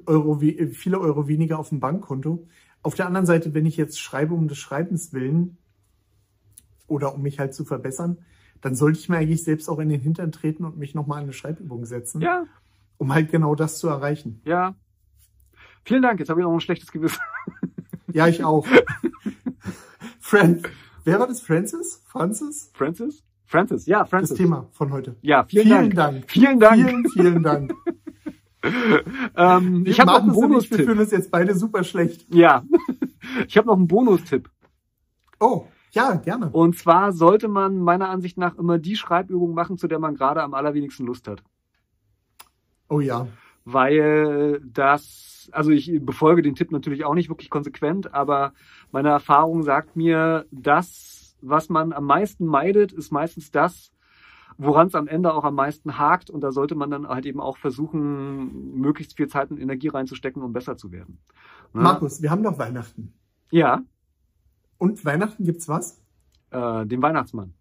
Euro, 0.06 0.42
viele 0.74 1.00
Euro 1.00 1.30
weniger 1.30 1.60
auf 1.60 1.70
dem 1.70 1.80
Bankkonto. 1.80 2.46
Auf 2.84 2.96
der 2.96 3.08
anderen 3.08 3.26
Seite, 3.26 3.54
wenn 3.54 3.66
ich 3.66 3.78
jetzt 3.78 4.02
schreibe 4.02 4.34
um 4.34 4.50
des 4.50 4.58
Schreibens 4.58 5.14
willen, 5.14 5.59
oder 6.90 7.14
um 7.16 7.22
mich 7.22 7.40
halt 7.40 7.54
zu 7.54 7.64
verbessern, 7.66 8.18
dann 8.62 8.76
sollte 8.76 9.00
ich 9.00 9.08
mir 9.10 9.18
eigentlich 9.18 9.44
selbst 9.44 9.70
auch 9.70 9.80
in 9.80 9.90
den 9.90 10.02
Hintern 10.02 10.32
treten 10.32 10.66
und 10.66 10.78
mich 10.78 10.94
nochmal 10.96 11.20
an 11.20 11.24
eine 11.26 11.34
Schreibübung 11.34 11.86
setzen, 11.86 12.22
Ja, 12.22 12.46
um 12.98 13.14
halt 13.14 13.32
genau 13.32 13.56
das 13.56 13.80
zu 13.80 13.88
erreichen. 13.88 14.42
ja. 14.46 14.76
Vielen 15.86 16.02
Dank, 16.02 16.20
jetzt 16.20 16.30
habe 16.30 16.42
ich 16.42 16.46
noch 16.46 16.54
ein 16.54 16.60
schlechtes 16.60 16.92
Gewissen. 16.92 17.18
Ja, 18.12 18.28
ich 18.28 18.44
auch. 18.44 18.68
Fran 20.20 20.62
wer 21.06 21.20
war 21.20 21.28
das? 21.28 21.42
Francis? 21.42 22.04
Francis? 22.06 22.70
Francis? 22.74 23.24
Francis, 23.46 23.86
ja, 23.88 24.02
Das 24.02 24.10
Francis. 24.10 24.38
Thema 24.38 24.68
von 24.74 24.92
heute. 24.92 25.16
Ja, 25.22 25.46
vielen, 25.46 25.64
Vielen 25.66 25.90
Dank. 25.92 25.96
Dank. 25.96 26.26
Vielen 26.32 26.60
Dank. 26.60 26.76
Vielen, 26.76 27.10
vielen 27.10 27.44
Dank. 27.44 27.74
Ähm, 29.38 29.86
ich 29.88 30.02
habe 30.02 30.12
noch 30.12 30.20
einen 30.20 30.32
ich, 30.32 30.36
wir 30.36 30.42
Bonustipp. 30.42 30.82
fühlen 30.82 31.00
uns 31.00 31.12
jetzt 31.12 31.32
beide 31.32 31.56
super 31.56 31.86
schlecht. 31.86 32.26
Ja, 32.34 32.64
ich 33.48 33.58
habe 33.58 33.68
noch 33.68 33.78
einen 33.78 33.88
Bonustipp. 33.88 34.50
Oh, 35.40 35.66
ja, 35.92 36.16
gerne. 36.16 36.50
Und 36.50 36.78
zwar 36.78 37.12
sollte 37.12 37.48
man 37.48 37.80
meiner 37.80 38.10
Ansicht 38.10 38.38
nach 38.38 38.58
immer 38.58 38.78
die 38.78 38.96
Schreibübung 38.96 39.54
machen, 39.54 39.78
zu 39.78 39.88
der 39.88 40.00
man 40.00 40.16
gerade 40.16 40.44
am 40.44 40.54
allerwenigsten 40.54 41.06
Lust 41.06 41.28
hat. 41.28 41.44
Oh 42.90 43.00
ja. 43.00 43.28
Weil 43.66 44.62
das, 44.62 45.50
also 45.52 45.72
ich 45.72 46.00
befolge 46.02 46.42
den 46.42 46.56
Tipp 46.56 46.72
natürlich 46.72 47.06
auch 47.06 47.14
nicht 47.14 47.30
wirklich 47.30 47.50
konsequent, 47.50 48.14
aber 48.14 48.54
meine 48.92 49.10
Erfahrung 49.10 49.64
sagt 49.64 49.96
mir, 49.96 50.46
das, 50.52 51.36
was 51.42 51.70
man 51.70 51.94
am 51.94 52.06
meisten 52.06 52.46
meidet, 52.46 52.92
ist 52.92 53.12
meistens 53.12 53.52
das, 53.52 53.92
woran 54.58 54.88
es 54.88 54.96
am 54.96 55.08
Ende 55.08 55.34
auch 55.34 55.44
am 55.44 55.56
meisten 55.56 55.98
hakt. 55.98 56.30
Und 56.30 56.42
da 56.42 56.52
sollte 56.52 56.76
man 56.76 56.92
dann 56.92 57.08
halt 57.08 57.26
eben 57.26 57.40
auch 57.40 57.58
versuchen, 57.58 58.78
möglichst 58.78 59.16
viel 59.16 59.28
Zeit 59.28 59.52
und 59.52 59.60
Energie 59.60 59.88
reinzustecken, 59.88 60.42
um 60.42 60.54
besser 60.54 60.76
zu 60.76 60.92
werden. 60.92 61.20
Ne? 61.74 61.82
Markus, 61.82 62.22
wir 62.22 62.30
haben 62.30 62.44
doch 62.44 62.58
Weihnachten. 62.60 63.14
Ja, 63.52 63.82
Und 64.80 65.06
Weihnachten 65.06 65.44
gibt's 65.44 65.68
was? 65.68 66.00
äh, 66.52 66.86
den 66.86 67.02
Weihnachtsmann. 67.02 67.54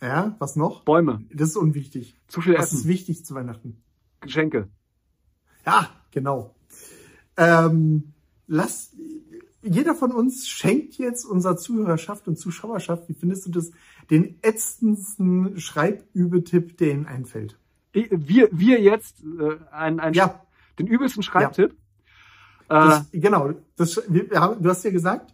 Ja, 0.00 0.34
was 0.40 0.56
noch? 0.56 0.82
Bäume, 0.82 1.24
Das 1.32 1.50
ist 1.50 1.56
unwichtig. 1.56 2.16
zu 2.26 2.40
viel 2.40 2.54
Was 2.58 2.72
ist 2.72 2.80
Essen, 2.80 2.88
wichtig 2.88 3.24
zu 3.24 3.34
Weihnachten? 3.36 3.80
Geschenke. 4.20 4.68
Ja, 5.64 5.88
genau. 6.10 6.56
Ähm, 7.36 8.12
lass, 8.48 8.96
jeder 9.62 9.94
von 9.94 10.10
uns 10.10 10.48
schenkt 10.48 10.94
jetzt 10.98 11.24
unserer 11.24 11.56
Zuhörerschaft 11.56 12.26
und 12.26 12.36
Zuschauerschaft, 12.36 13.08
wie 13.08 13.14
findest 13.14 13.46
du 13.46 13.50
das, 13.50 13.70
den 14.10 14.38
ätzendsten 14.42 15.60
Schreibübetipp, 15.60 16.76
der 16.78 16.90
Ihnen 16.90 17.06
einfällt? 17.06 17.56
Wir, 17.92 18.48
wir 18.50 18.80
jetzt 18.80 19.22
äh, 19.22 19.56
ein, 19.70 20.00
ein 20.00 20.14
Ja, 20.14 20.40
den 20.80 20.88
übelsten 20.88 21.22
Schreibtipp. 21.22 21.70
Äh, 21.70 21.74
das, 22.68 23.06
genau. 23.12 23.52
Das, 23.76 24.02
wir, 24.08 24.28
wir 24.30 24.40
haben, 24.40 24.60
du 24.60 24.68
hast 24.68 24.82
ja 24.82 24.90
gesagt, 24.90 25.32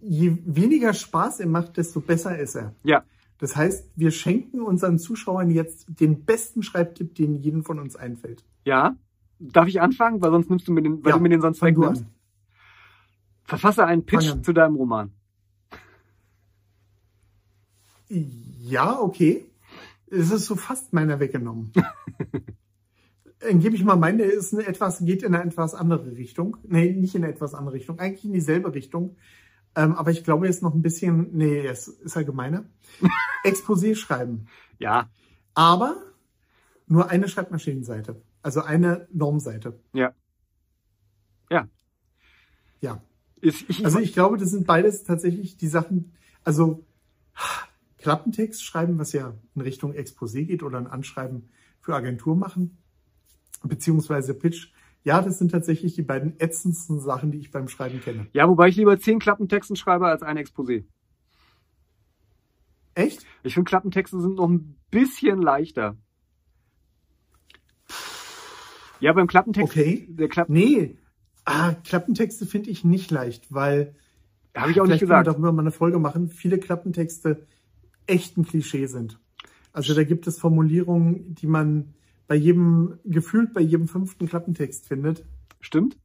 je 0.00 0.36
weniger 0.44 0.92
Spaß 0.94 1.40
er 1.40 1.46
macht, 1.48 1.76
desto 1.76 2.00
besser 2.00 2.38
ist 2.38 2.54
er. 2.56 2.74
ja, 2.84 3.02
Das 3.38 3.56
heißt, 3.56 3.90
wir 3.96 4.10
schenken 4.10 4.60
unseren 4.62 4.98
Zuschauern 4.98 5.50
jetzt 5.50 5.86
den 5.88 6.24
besten 6.24 6.62
Schreibtipp, 6.62 7.14
den 7.14 7.36
jedem 7.36 7.64
von 7.64 7.78
uns 7.78 7.96
einfällt. 7.96 8.44
ja. 8.64 8.96
Darf 9.40 9.68
ich 9.68 9.80
anfangen? 9.80 10.20
Weil 10.20 10.32
sonst 10.32 10.50
nimmst 10.50 10.66
du 10.66 10.72
mir 10.72 10.82
den, 10.82 11.04
weil 11.04 11.10
Ja, 11.10 11.16
du 11.16 11.22
mir 11.22 11.28
den 11.28 11.40
sonst 11.40 11.62
wegnimmst. 11.62 12.04
Verfasse 13.44 13.84
einen 13.86 14.04
Pitch 14.04 14.34
zu 14.42 14.52
deinem 14.52 14.74
Roman. 14.74 15.12
Ja, 18.08 18.98
okay. 19.00 19.44
Es 20.10 20.30
ist 20.30 20.46
so 20.46 20.56
fast 20.56 20.92
meiner 20.92 21.20
weggenommen. 21.20 21.72
Dann 23.40 23.60
gebe 23.60 23.76
ich 23.76 23.84
mal 23.84 23.94
meinen, 23.96 24.18
der 24.18 24.32
ist 24.32 24.52
eine 24.52 24.66
etwas, 24.66 24.98
geht 25.04 25.22
in 25.22 25.34
eine 25.34 25.44
etwas 25.44 25.74
andere 25.74 26.16
Richtung. 26.16 26.56
Nee, 26.66 26.92
nicht 26.92 27.14
in 27.14 27.22
eine 27.22 27.32
etwas 27.32 27.54
andere 27.54 27.76
Richtung, 27.76 28.00
eigentlich 28.00 28.24
in 28.24 28.32
dieselbe 28.32 28.74
Richtung. 28.74 29.16
Ähm, 29.78 29.94
aber 29.94 30.10
ich 30.10 30.24
glaube, 30.24 30.48
ist 30.48 30.60
noch 30.60 30.74
ein 30.74 30.82
bisschen, 30.82 31.36
nee, 31.36 31.64
es 31.64 31.86
ist 31.86 32.16
allgemeiner. 32.16 32.64
Exposé 33.44 33.94
schreiben. 33.94 34.46
Ja, 34.80 35.08
Aber 35.54 36.02
nur 36.88 37.10
eine 37.10 37.28
Schreibmaschinenseite. 37.28 38.20
Also 38.42 38.62
eine 38.62 39.06
Normseite. 39.12 39.78
ja. 39.92 40.12
Ja. 41.50 41.68
Ja. 42.80 43.02
Ist, 43.40 43.64
ich, 43.68 43.84
Also 43.84 44.00
ich 44.00 44.12
glaube, 44.12 44.36
das 44.36 44.50
sind 44.50 44.66
beides 44.66 45.04
tatsächlich 45.04 45.56
die 45.56 45.68
Sachen, 45.68 46.12
also 46.42 46.84
Klappentext 47.98 48.64
schreiben, 48.64 48.98
was 48.98 49.12
ja 49.12 49.34
in 49.54 49.62
Richtung 49.62 49.92
Exposé 49.92 50.44
geht 50.44 50.64
oder 50.64 50.78
ein 50.78 50.88
Anschreiben 50.88 51.50
für 51.80 51.94
Agentur 51.94 52.34
machen, 52.34 52.78
beziehungsweise 53.62 54.34
Pitch. 54.34 54.72
Ja, 55.04 55.22
das 55.22 55.38
sind 55.38 55.50
tatsächlich 55.50 55.94
die 55.94 56.02
beiden 56.02 56.38
ätzendsten 56.38 57.00
Sachen, 57.00 57.30
die 57.30 57.38
ich 57.38 57.50
beim 57.50 57.68
Schreiben 57.68 58.00
kenne. 58.00 58.26
ja, 58.32 58.48
wobei 58.48 58.68
ich 58.68 58.76
lieber 58.76 58.98
zehn 58.98 59.18
Klappentexten 59.18 59.76
schreibe 59.76 60.06
als 60.06 60.22
ein 60.22 60.36
Exposé. 60.36 60.84
Echt? 62.94 63.24
Ich 63.44 63.54
finde, 63.54 63.68
Klappentexte 63.68 64.20
sind 64.20 64.34
noch 64.34 64.48
ein 64.48 64.76
bisschen 64.90 65.40
leichter. 65.40 65.96
Ja, 69.00 69.12
beim 69.12 69.28
Klappentext, 69.28 69.70
Okay. 69.72 70.06
der 70.10 70.28
Klapp, 70.28 70.48
Nee. 70.48 70.98
Ah, 71.44 71.74
Klappentexte 71.84 72.44
finde 72.44 72.70
ich 72.70 72.84
nicht 72.84 73.10
leicht, 73.10 73.52
weil 73.54 73.94
habe 74.54 74.70
ich 74.72 74.80
auch 74.80 74.84
nicht 74.86 74.98
vielleicht 74.98 75.00
können 75.00 75.10
wir 75.10 75.18
gesagt. 75.20 75.26
darüber 75.28 75.52
mal 75.52 75.62
eine 75.62 75.70
Folge 75.70 75.98
machen, 75.98 76.28
viele 76.28 76.58
Klappentexte 76.58 77.46
echt 78.06 78.36
ein 78.36 78.44
Klischee 78.44 78.86
sind. 78.86 79.18
Also 79.72 79.94
da 79.94 80.02
gibt 80.02 80.26
es 80.26 80.38
Formulierungen, 80.38 81.34
die 81.36 81.46
man 81.46 81.94
bei 82.28 82.36
jedem, 82.36 82.98
gefühlt 83.04 83.52
bei 83.52 83.60
jedem 83.60 83.88
fünften 83.88 84.26
Klappentext 84.28 84.86
findet. 84.86 85.24
Stimmt? 85.60 85.98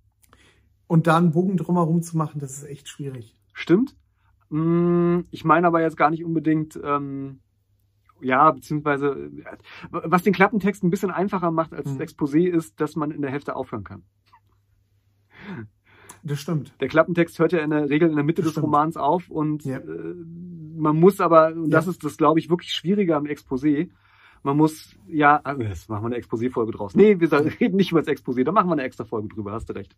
Und 0.88 1.06
da 1.06 1.18
einen 1.18 1.32
Bogen 1.32 1.58
drumherum 1.58 2.02
zu 2.02 2.18
machen, 2.18 2.40
das 2.40 2.58
ist 2.58 2.64
echt 2.64 2.88
schwierig. 2.90 3.36
Stimmt. 3.54 3.96
Mm, 4.50 5.20
Ich 5.32 5.44
meine 5.46 5.68
aber 5.68 5.82
jetzt 5.82 5.98
gar 5.98 6.10
nicht 6.10 6.24
unbedingt, 6.26 6.80
ähm, 6.84 7.40
ja, 8.22 8.50
beziehungsweise, 8.52 9.32
was 9.92 10.24
den 10.24 10.34
Klappentext 10.34 10.84
ein 10.84 10.90
bisschen 10.90 11.12
einfacher 11.12 11.52
macht 11.52 11.74
als 11.74 11.86
Mhm. 11.92 11.98
das 12.00 12.08
Exposé 12.10 12.48
ist, 12.48 12.80
dass 12.80 12.96
man 12.96 13.12
in 13.12 13.22
der 13.22 13.32
Hälfte 13.32 13.56
aufhören 13.56 13.84
kann. 13.84 14.04
Das 16.24 16.40
stimmt. 16.40 16.74
Der 16.80 16.88
Klappentext 16.88 17.38
hört 17.40 17.52
ja 17.52 17.60
in 17.60 17.72
der 17.72 17.90
Regel 17.90 18.10
in 18.10 18.16
der 18.16 18.24
Mitte 18.24 18.42
Das 18.42 18.46
des 18.50 18.52
stimmt. 18.54 18.66
Romans 18.68 18.96
auf 18.96 19.30
und 19.30 19.66
Ja. 19.66 19.78
äh, 19.80 20.16
man 20.76 20.98
muss 20.98 21.20
aber, 21.20 21.48
und 21.54 21.70
das 21.70 21.86
Ja. 21.86 21.92
ist 21.92 22.04
das, 22.04 22.18
glaube 22.18 22.40
ich, 22.40 22.50
wirklich 22.50 22.72
schwieriger 22.72 23.18
am 23.18 23.26
Exposé, 23.26 23.90
man 24.44 24.58
muss, 24.58 24.96
ja, 25.08 25.38
also 25.44 25.62
jetzt 25.64 25.90
machen 25.90 26.04
wir 26.04 26.08
eine 26.08 26.18
Exposé-Folge 26.18 26.74
draus. 26.74 26.96
Nee, 26.96 27.20
wir 27.20 27.32
reden 27.60 27.78
nicht 27.78 27.92
über 27.92 28.02
das 28.02 28.10
Exposé, 28.14 28.44
da 28.44 28.52
machen 28.52 28.68
wir 28.68 28.74
eine 28.74 28.84
extra 28.84 29.06
Folge 29.06 29.30
drüber, 29.30 29.54
hast 29.54 29.70
du 29.70 29.74
recht. 29.74 29.96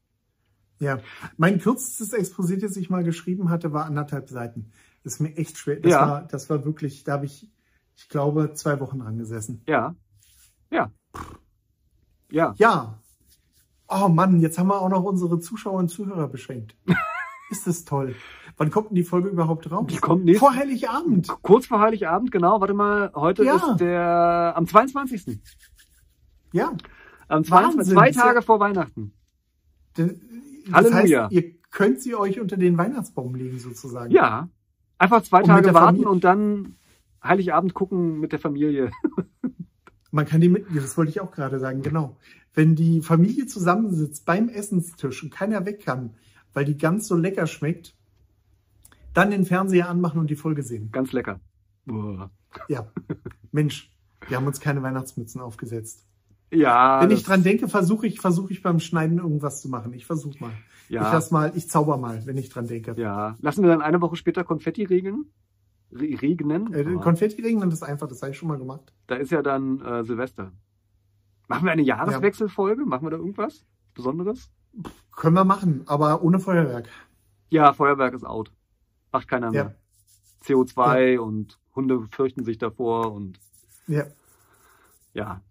Ja. 0.79 0.99
Mein 1.37 1.59
kürzestes 1.59 2.13
Exposé, 2.13 2.59
das 2.59 2.75
ich 2.77 2.89
mal 2.89 3.03
geschrieben 3.03 3.49
hatte, 3.49 3.73
war 3.73 3.85
anderthalb 3.85 4.29
Seiten. 4.29 4.71
Das 5.03 5.13
ist 5.13 5.19
mir 5.19 5.35
echt 5.37 5.57
schwer. 5.57 5.77
Das, 5.79 5.91
Ja. 5.91 6.07
war, 6.09 6.21
das 6.23 6.49
war 6.49 6.65
wirklich, 6.65 7.03
da 7.03 7.13
habe 7.13 7.25
ich, 7.25 7.49
ich 7.95 8.09
glaube, 8.09 8.53
zwei 8.53 8.79
Wochen 8.79 8.99
dran 8.99 9.17
gesessen. 9.17 9.61
Ja. 9.67 9.95
Ja. 10.71 10.91
Ja. 12.29 12.53
Ja. 12.57 12.99
Oh 13.87 14.09
Mann, 14.09 14.39
jetzt 14.39 14.57
haben 14.57 14.67
wir 14.67 14.81
auch 14.81 14.89
noch 14.89 15.03
unsere 15.03 15.39
Zuschauer 15.39 15.79
und 15.79 15.89
Zuhörer 15.89 16.27
beschränkt. 16.27 16.75
ist 17.51 17.67
das 17.67 17.85
toll. 17.85 18.15
Wann 18.57 18.71
kommt 18.71 18.89
denn 18.89 18.95
die 18.95 19.03
Folge 19.03 19.29
überhaupt 19.29 19.69
raus? 19.69 19.87
Die 19.89 19.97
kommt 19.97 20.23
nächst- 20.25 20.39
Vor 20.39 20.53
Heiligabend. 20.55 21.27
Kurz 21.41 21.65
vor 21.67 21.79
Heiligabend, 21.81 22.31
genau, 22.31 22.61
warte 22.61 22.73
mal, 22.73 23.11
heute 23.13 23.43
Ja. 23.43 23.55
ist 23.57 23.77
der, 23.79 24.53
am 24.55 24.65
22. 24.67 25.39
Ja. 26.53 26.73
Am 27.27 27.43
22. 27.43 27.49
Wahnsinn, 27.95 27.95
zwei 27.95 28.11
Tage 28.11 28.41
vor 28.41 28.59
Weihnachten. 28.59 29.13
Das 29.95 30.09
Halleluja. 30.71 31.23
heißt, 31.23 31.33
ihr 31.33 31.53
könnt 31.71 31.99
sie 32.01 32.15
euch 32.15 32.39
unter 32.39 32.55
den 32.55 32.77
Weihnachtsbaum 32.77 33.35
legen, 33.35 33.59
sozusagen. 33.59 34.11
Ja. 34.11 34.47
Einfach 34.97 35.21
zwei 35.23 35.39
Und 35.41 35.47
Tage 35.47 35.73
warten 35.73 35.87
Familie- 35.97 36.09
und 36.09 36.23
dann 36.23 36.75
Heiligabend 37.23 37.73
gucken 37.73 38.19
mit 38.19 38.31
der 38.31 38.39
Familie. 38.39 38.91
Man 40.11 40.25
kann 40.25 40.39
die 40.39 40.47
mit, 40.47 40.65
das 40.73 40.97
wollte 40.97 41.09
ich 41.11 41.19
auch 41.19 41.31
gerade 41.31 41.59
sagen, 41.59 41.81
genau. 41.81 42.15
Wenn 42.53 42.75
die 42.75 43.01
Familie 43.01 43.47
zusammensitzt 43.47 44.25
beim 44.25 44.47
Essenstisch 44.47 45.23
und 45.23 45.33
keiner 45.33 45.65
weg 45.65 45.83
kann, 45.83 46.15
weil 46.53 46.63
die 46.63 46.77
ganz 46.77 47.07
so 47.07 47.17
lecker 47.17 47.47
schmeckt, 47.47 47.93
dann 49.15 49.31
den 49.31 49.45
Fernseher 49.45 49.89
anmachen 49.89 50.19
und 50.19 50.29
die 50.29 50.35
Folge 50.35 50.61
sehen. 50.63 50.91
Ganz 50.91 51.11
lecker. 51.11 51.39
Boah. 51.85 52.29
Ja. 52.67 52.87
Mensch, 53.51 53.91
wir 54.27 54.37
haben 54.37 54.47
uns 54.47 54.59
keine 54.59 54.81
Weihnachtsmützen 54.83 55.41
aufgesetzt. 55.41 56.05
Ja. 56.51 57.01
Wenn 57.01 57.11
ich 57.11 57.23
dran 57.23 57.43
denke, 57.43 57.67
versuche 57.67 58.07
ich, 58.07 58.21
versuche 58.21 58.51
ich 58.53 58.61
beim 58.61 58.79
Schneiden 58.79 59.17
irgendwas 59.17 59.61
zu 59.61 59.69
machen. 59.69 59.93
Ich 59.93 60.05
versuche 60.05 60.37
mal. 60.39 60.51
Ich 60.87 60.95
Ja. 60.95 61.11
lass 61.11 61.31
mal, 61.31 61.51
ich 61.55 61.69
zauber 61.69 61.97
mal, 61.97 62.25
wenn 62.25 62.37
ich 62.37 62.49
dran 62.49 62.67
denke. 62.67 62.93
Ja. 62.97 63.35
Lassen 63.41 63.63
wir 63.63 63.69
dann 63.69 63.81
eine 63.81 64.01
Woche 64.01 64.15
später 64.15 64.43
Konfetti 64.43 64.83
regnen? 64.83 65.31
Re 65.91 66.21
regnen? 66.21 66.73
Äh, 66.73 66.81
Aber 66.81 67.01
Konfetti 67.01 67.41
regnen, 67.41 67.71
ist 67.71 67.83
einfach, 67.83 68.07
das 68.07 68.21
habe 68.21 68.31
ich 68.31 68.37
schon 68.37 68.47
mal 68.49 68.57
gemacht. 68.57 68.93
da 69.07 69.15
ist 69.15 69.31
ja 69.31 69.41
dann 69.41 69.81
äh, 69.81 70.03
Silvester. 70.03 70.51
Machen 71.47 71.65
wir 71.65 71.71
eine 71.71 71.81
Jahreswechselfolge? 71.83 72.85
Machen 72.85 73.05
wir 73.05 73.11
da 73.11 73.17
irgendwas 73.17 73.65
Besonderes? 73.93 74.49
Können 75.15 75.35
wir 75.35 75.45
machen, 75.45 75.83
aber 75.85 76.21
ohne 76.23 76.39
Feuerwerk. 76.39 76.89
Ja, 77.49 77.71
Feuerwerk 77.73 78.13
ist 78.13 78.25
out. 78.25 78.51
Macht 79.15 79.29
keiner 79.29 79.53
Ja. 79.53 79.63
mehr. 79.63 79.75
CO2 80.43 81.17
und 81.19 81.57
Hunde 81.73 82.05
fürchten 82.11 82.43
sich 82.43 82.57
davor 82.57 83.13
und 83.13 83.39
Ja, 83.87 84.07
ja. 85.13 85.41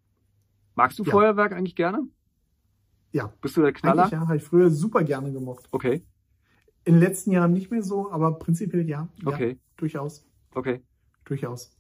Magst 0.75 0.99
du 0.99 1.05
Ja. 1.05 1.11
Feuerwerk 1.13 1.53
eigentlich 1.53 1.75
gerne? 1.77 2.07
ja. 3.13 3.33
Bist 3.41 3.57
du 3.57 3.63
der 3.63 3.73
Knaller? 3.73 4.03
Eigentlich 4.03 4.13
ja, 4.13 4.21
habe 4.21 4.37
ich 4.37 4.43
früher 4.45 4.69
super 4.71 5.03
gerne 5.03 5.33
gemocht. 5.33 5.67
Okay, 5.71 6.05
In 6.85 6.95
den 6.95 7.01
letzten 7.01 7.31
Jahren 7.31 7.55
nicht 7.55 7.71
mehr 7.71 7.83
so, 7.83 8.11
aber 8.13 8.39
prinzipiell 8.39 8.87
ja. 8.87 9.09
ja 9.23 9.29
okay, 9.29 9.59
Durchaus, 9.79 10.27
okay. 10.55 10.83
durchaus. 11.25 11.75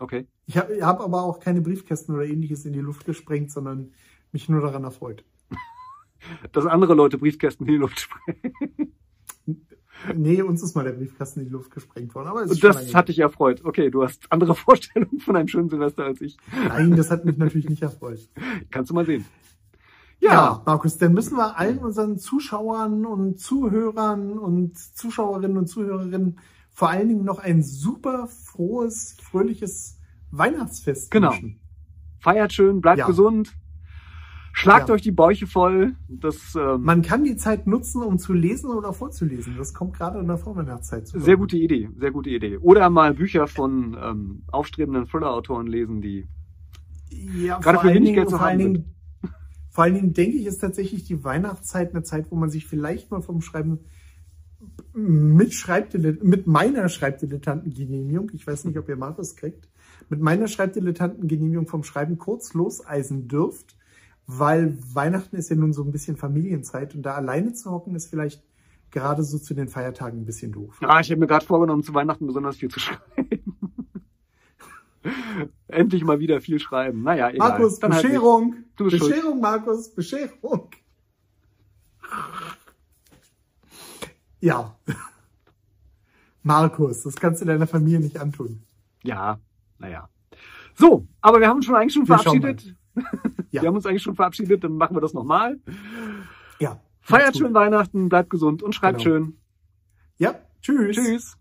Okay. 0.00 0.26
Ich 0.46 0.56
habe 0.56 0.84
hab 0.84 1.00
aber 1.00 1.22
auch 1.22 1.38
keine 1.38 1.60
Briefkästen 1.60 2.16
oder 2.16 2.24
ähnliches 2.24 2.64
in 2.64 2.72
die 2.72 2.80
Luft 2.80 3.04
gesprengt, 3.06 3.52
sondern 3.52 3.92
mich 4.32 4.48
nur 4.48 4.60
daran 4.60 4.82
erfreut. 4.82 5.24
Dass 6.52 6.66
andere 6.66 6.94
Leute 6.94 7.16
Briefkästen 7.16 7.64
in 7.68 7.74
die 7.74 7.78
Luft 7.78 8.00
sprengen. 8.00 8.92
Nee, 10.14 10.42
uns 10.42 10.62
ist 10.62 10.74
mal 10.74 10.84
der 10.84 10.92
Briefkasten 10.92 11.40
in 11.40 11.46
die 11.46 11.52
Luft 11.52 11.70
gesprengt 11.70 12.14
worden. 12.14 12.28
Aber 12.28 12.42
es 12.42 12.50
ist 12.50 12.62
das 12.64 12.94
hat 12.94 13.08
dich 13.08 13.18
erfreut. 13.18 13.64
Okay, 13.64 13.90
du 13.90 14.04
hast 14.04 14.30
andere 14.30 14.54
Vorstellungen 14.56 15.18
von 15.20 15.36
einem 15.36 15.48
schönen 15.48 15.68
Silvester 15.68 16.04
als 16.04 16.20
ich. 16.20 16.36
Nein, 16.68 16.96
das 16.96 17.10
hat 17.10 17.24
mich 17.24 17.36
natürlich 17.36 17.68
nicht 17.68 17.82
erfreut. 17.82 18.20
Kannst 18.70 18.90
du 18.90 18.94
mal 18.94 19.04
sehen. 19.06 19.24
Ja. 20.20 20.62
Markus, 20.66 20.98
dann 20.98 21.12
müssen 21.14 21.36
wir 21.36 21.58
allen 21.58 21.78
unseren 21.78 22.18
Zuschauern 22.18 23.06
und 23.06 23.38
Zuhörern 23.40 24.38
und 24.38 24.76
Zuschauerinnen 24.78 25.56
und 25.56 25.66
Zuhörerinnen 25.68 26.38
vor 26.70 26.90
allen 26.90 27.08
Dingen 27.08 27.24
noch 27.24 27.38
ein 27.38 27.62
super 27.62 28.28
frohes, 28.28 29.16
fröhliches 29.22 29.98
Weihnachtsfest 30.30 31.10
Genau. 31.10 31.30
wünschen. 31.32 31.60
Feiert 32.20 32.52
schön, 32.52 32.80
bleibt 32.80 32.98
Ja. 32.98 33.06
gesund. 33.06 33.54
Schlagt 34.60 34.88
Ja. 34.88 34.94
euch 34.96 35.02
die 35.02 35.12
Bäuche 35.12 35.46
voll. 35.46 35.94
Das 36.08 36.56
ähm, 36.56 36.82
Man 36.82 37.02
kann 37.02 37.22
die 37.24 37.36
Zeit 37.36 37.66
nutzen, 37.66 38.02
um 38.02 38.18
zu 38.18 38.32
lesen 38.32 38.70
oder 38.70 38.92
vorzulesen. 38.92 39.56
Das 39.56 39.72
kommt 39.72 39.94
gerade 39.96 40.18
in 40.18 40.26
der 40.26 40.36
Vorweihnachtszeit 40.36 41.06
zu. 41.06 41.20
sehr 41.20 41.36
gute 41.36 41.56
Idee, 41.56 41.88
sehr 41.96 42.10
gute 42.10 42.30
Idee. 42.30 42.56
Oder 42.58 42.90
mal 42.90 43.14
Bücher 43.14 43.46
von 43.46 43.96
ähm, 44.02 44.42
aufstrebenden 44.50 45.06
Thriller-Autoren 45.06 45.66
lesen, 45.68 46.00
die 46.00 46.26
Ja, 47.10 47.58
Gerade 47.60 47.78
für 47.78 47.94
wenig 47.94 48.14
Geld 48.14 48.30
zu 48.30 48.36
vor 48.36 48.44
allen 48.46 48.60
haben 48.60 48.72
Dingen, 48.74 48.94
vor 49.70 49.84
allen 49.84 49.94
Dingen 49.94 50.12
denke 50.12 50.36
ich, 50.38 50.46
ist 50.46 50.58
tatsächlich 50.58 51.04
die 51.04 51.22
Weihnachtszeit 51.22 51.94
eine 51.94 52.02
Zeit, 52.02 52.30
wo 52.32 52.36
man 52.36 52.50
sich 52.50 52.66
vielleicht 52.66 53.12
mal 53.12 53.22
vom 53.22 53.40
Schreiben 53.40 53.78
mit 54.92 55.54
Schreibdilet 55.54 56.24
mit 56.24 56.48
meiner 56.48 56.88
Schreibdilettantengenehmigung, 56.88 58.30
ich 58.34 58.44
weiß 58.44 58.64
nicht, 58.64 58.76
ob 58.76 58.88
ihr 58.88 58.96
Markus 58.96 59.36
kriegt, 59.36 59.68
mit 60.08 60.20
meiner 60.20 60.48
Schreibdilettantengenehmigung 60.48 61.68
vom 61.68 61.84
Schreiben 61.84 62.18
kurz 62.18 62.54
loseisen 62.54 63.28
dürft, 63.28 63.76
weil 64.28 64.76
Weihnachten 64.94 65.36
ist 65.36 65.48
ja 65.48 65.56
nun 65.56 65.72
so 65.72 65.82
ein 65.82 65.90
bisschen 65.90 66.18
Familienzeit 66.18 66.94
und 66.94 67.02
da 67.02 67.14
alleine 67.14 67.54
zu 67.54 67.70
hocken 67.70 67.96
ist 67.96 68.10
vielleicht 68.10 68.44
gerade 68.90 69.22
so 69.22 69.38
zu 69.38 69.54
den 69.54 69.68
Feiertagen 69.68 70.20
ein 70.20 70.26
bisschen 70.26 70.52
doof. 70.52 70.76
Ah, 70.82 71.00
ich 71.00 71.10
habe 71.10 71.18
mir 71.18 71.26
gerade 71.26 71.46
vorgenommen, 71.46 71.82
zu 71.82 71.94
Weihnachten 71.94 72.26
besonders 72.26 72.58
viel 72.58 72.68
zu 72.70 72.78
schreiben. 72.80 73.00
Endlich 75.66 76.04
mal 76.04 76.20
wieder 76.20 76.42
viel 76.42 76.58
schreiben. 76.60 77.02
Naja, 77.02 77.30
egal. 77.30 77.48
Markus, 77.50 77.78
Dann 77.78 77.94
halt. 77.94 78.02
Bescherung! 78.02 78.56
Du 78.76 78.84
bist 78.84 78.98
schuld. 78.98 79.14
Bescherung, 79.14 79.40
Markus, 79.40 79.94
Bescherung! 79.94 80.70
Ja. 84.40 84.76
Markus, 86.42 87.02
das 87.02 87.16
kannst 87.16 87.40
du 87.40 87.46
deiner 87.46 87.66
Familie 87.66 88.00
nicht 88.00 88.20
antun. 88.20 88.62
Ja, 89.02 89.40
naja. 89.78 90.10
So, 90.74 91.06
aber 91.22 91.40
wir 91.40 91.48
haben 91.48 91.56
uns 91.56 91.64
schon 91.64 91.76
eigentlich 91.76 91.94
schon 91.94 92.06
Wir 92.06 92.18
verabschiedet. 92.18 92.74
Ja. 93.50 93.62
Wir 93.62 93.68
haben 93.68 93.76
uns 93.76 93.86
eigentlich 93.86 94.02
schon 94.02 94.14
verabschiedet, 94.14 94.64
dann 94.64 94.76
machen 94.76 94.96
wir 94.96 95.00
das 95.00 95.14
nochmal. 95.14 95.58
Ja. 96.58 96.80
Feiert 97.00 97.36
schön 97.36 97.54
Weihnachten, 97.54 98.08
bleibt 98.08 98.30
gesund 98.30 98.62
und 98.62 98.74
schreibt 98.74 98.98
Genau. 99.02 99.16
schön. 99.16 99.38
Ja, 100.18 100.34
tschüss. 100.60 100.96
Tschüss. 100.96 101.38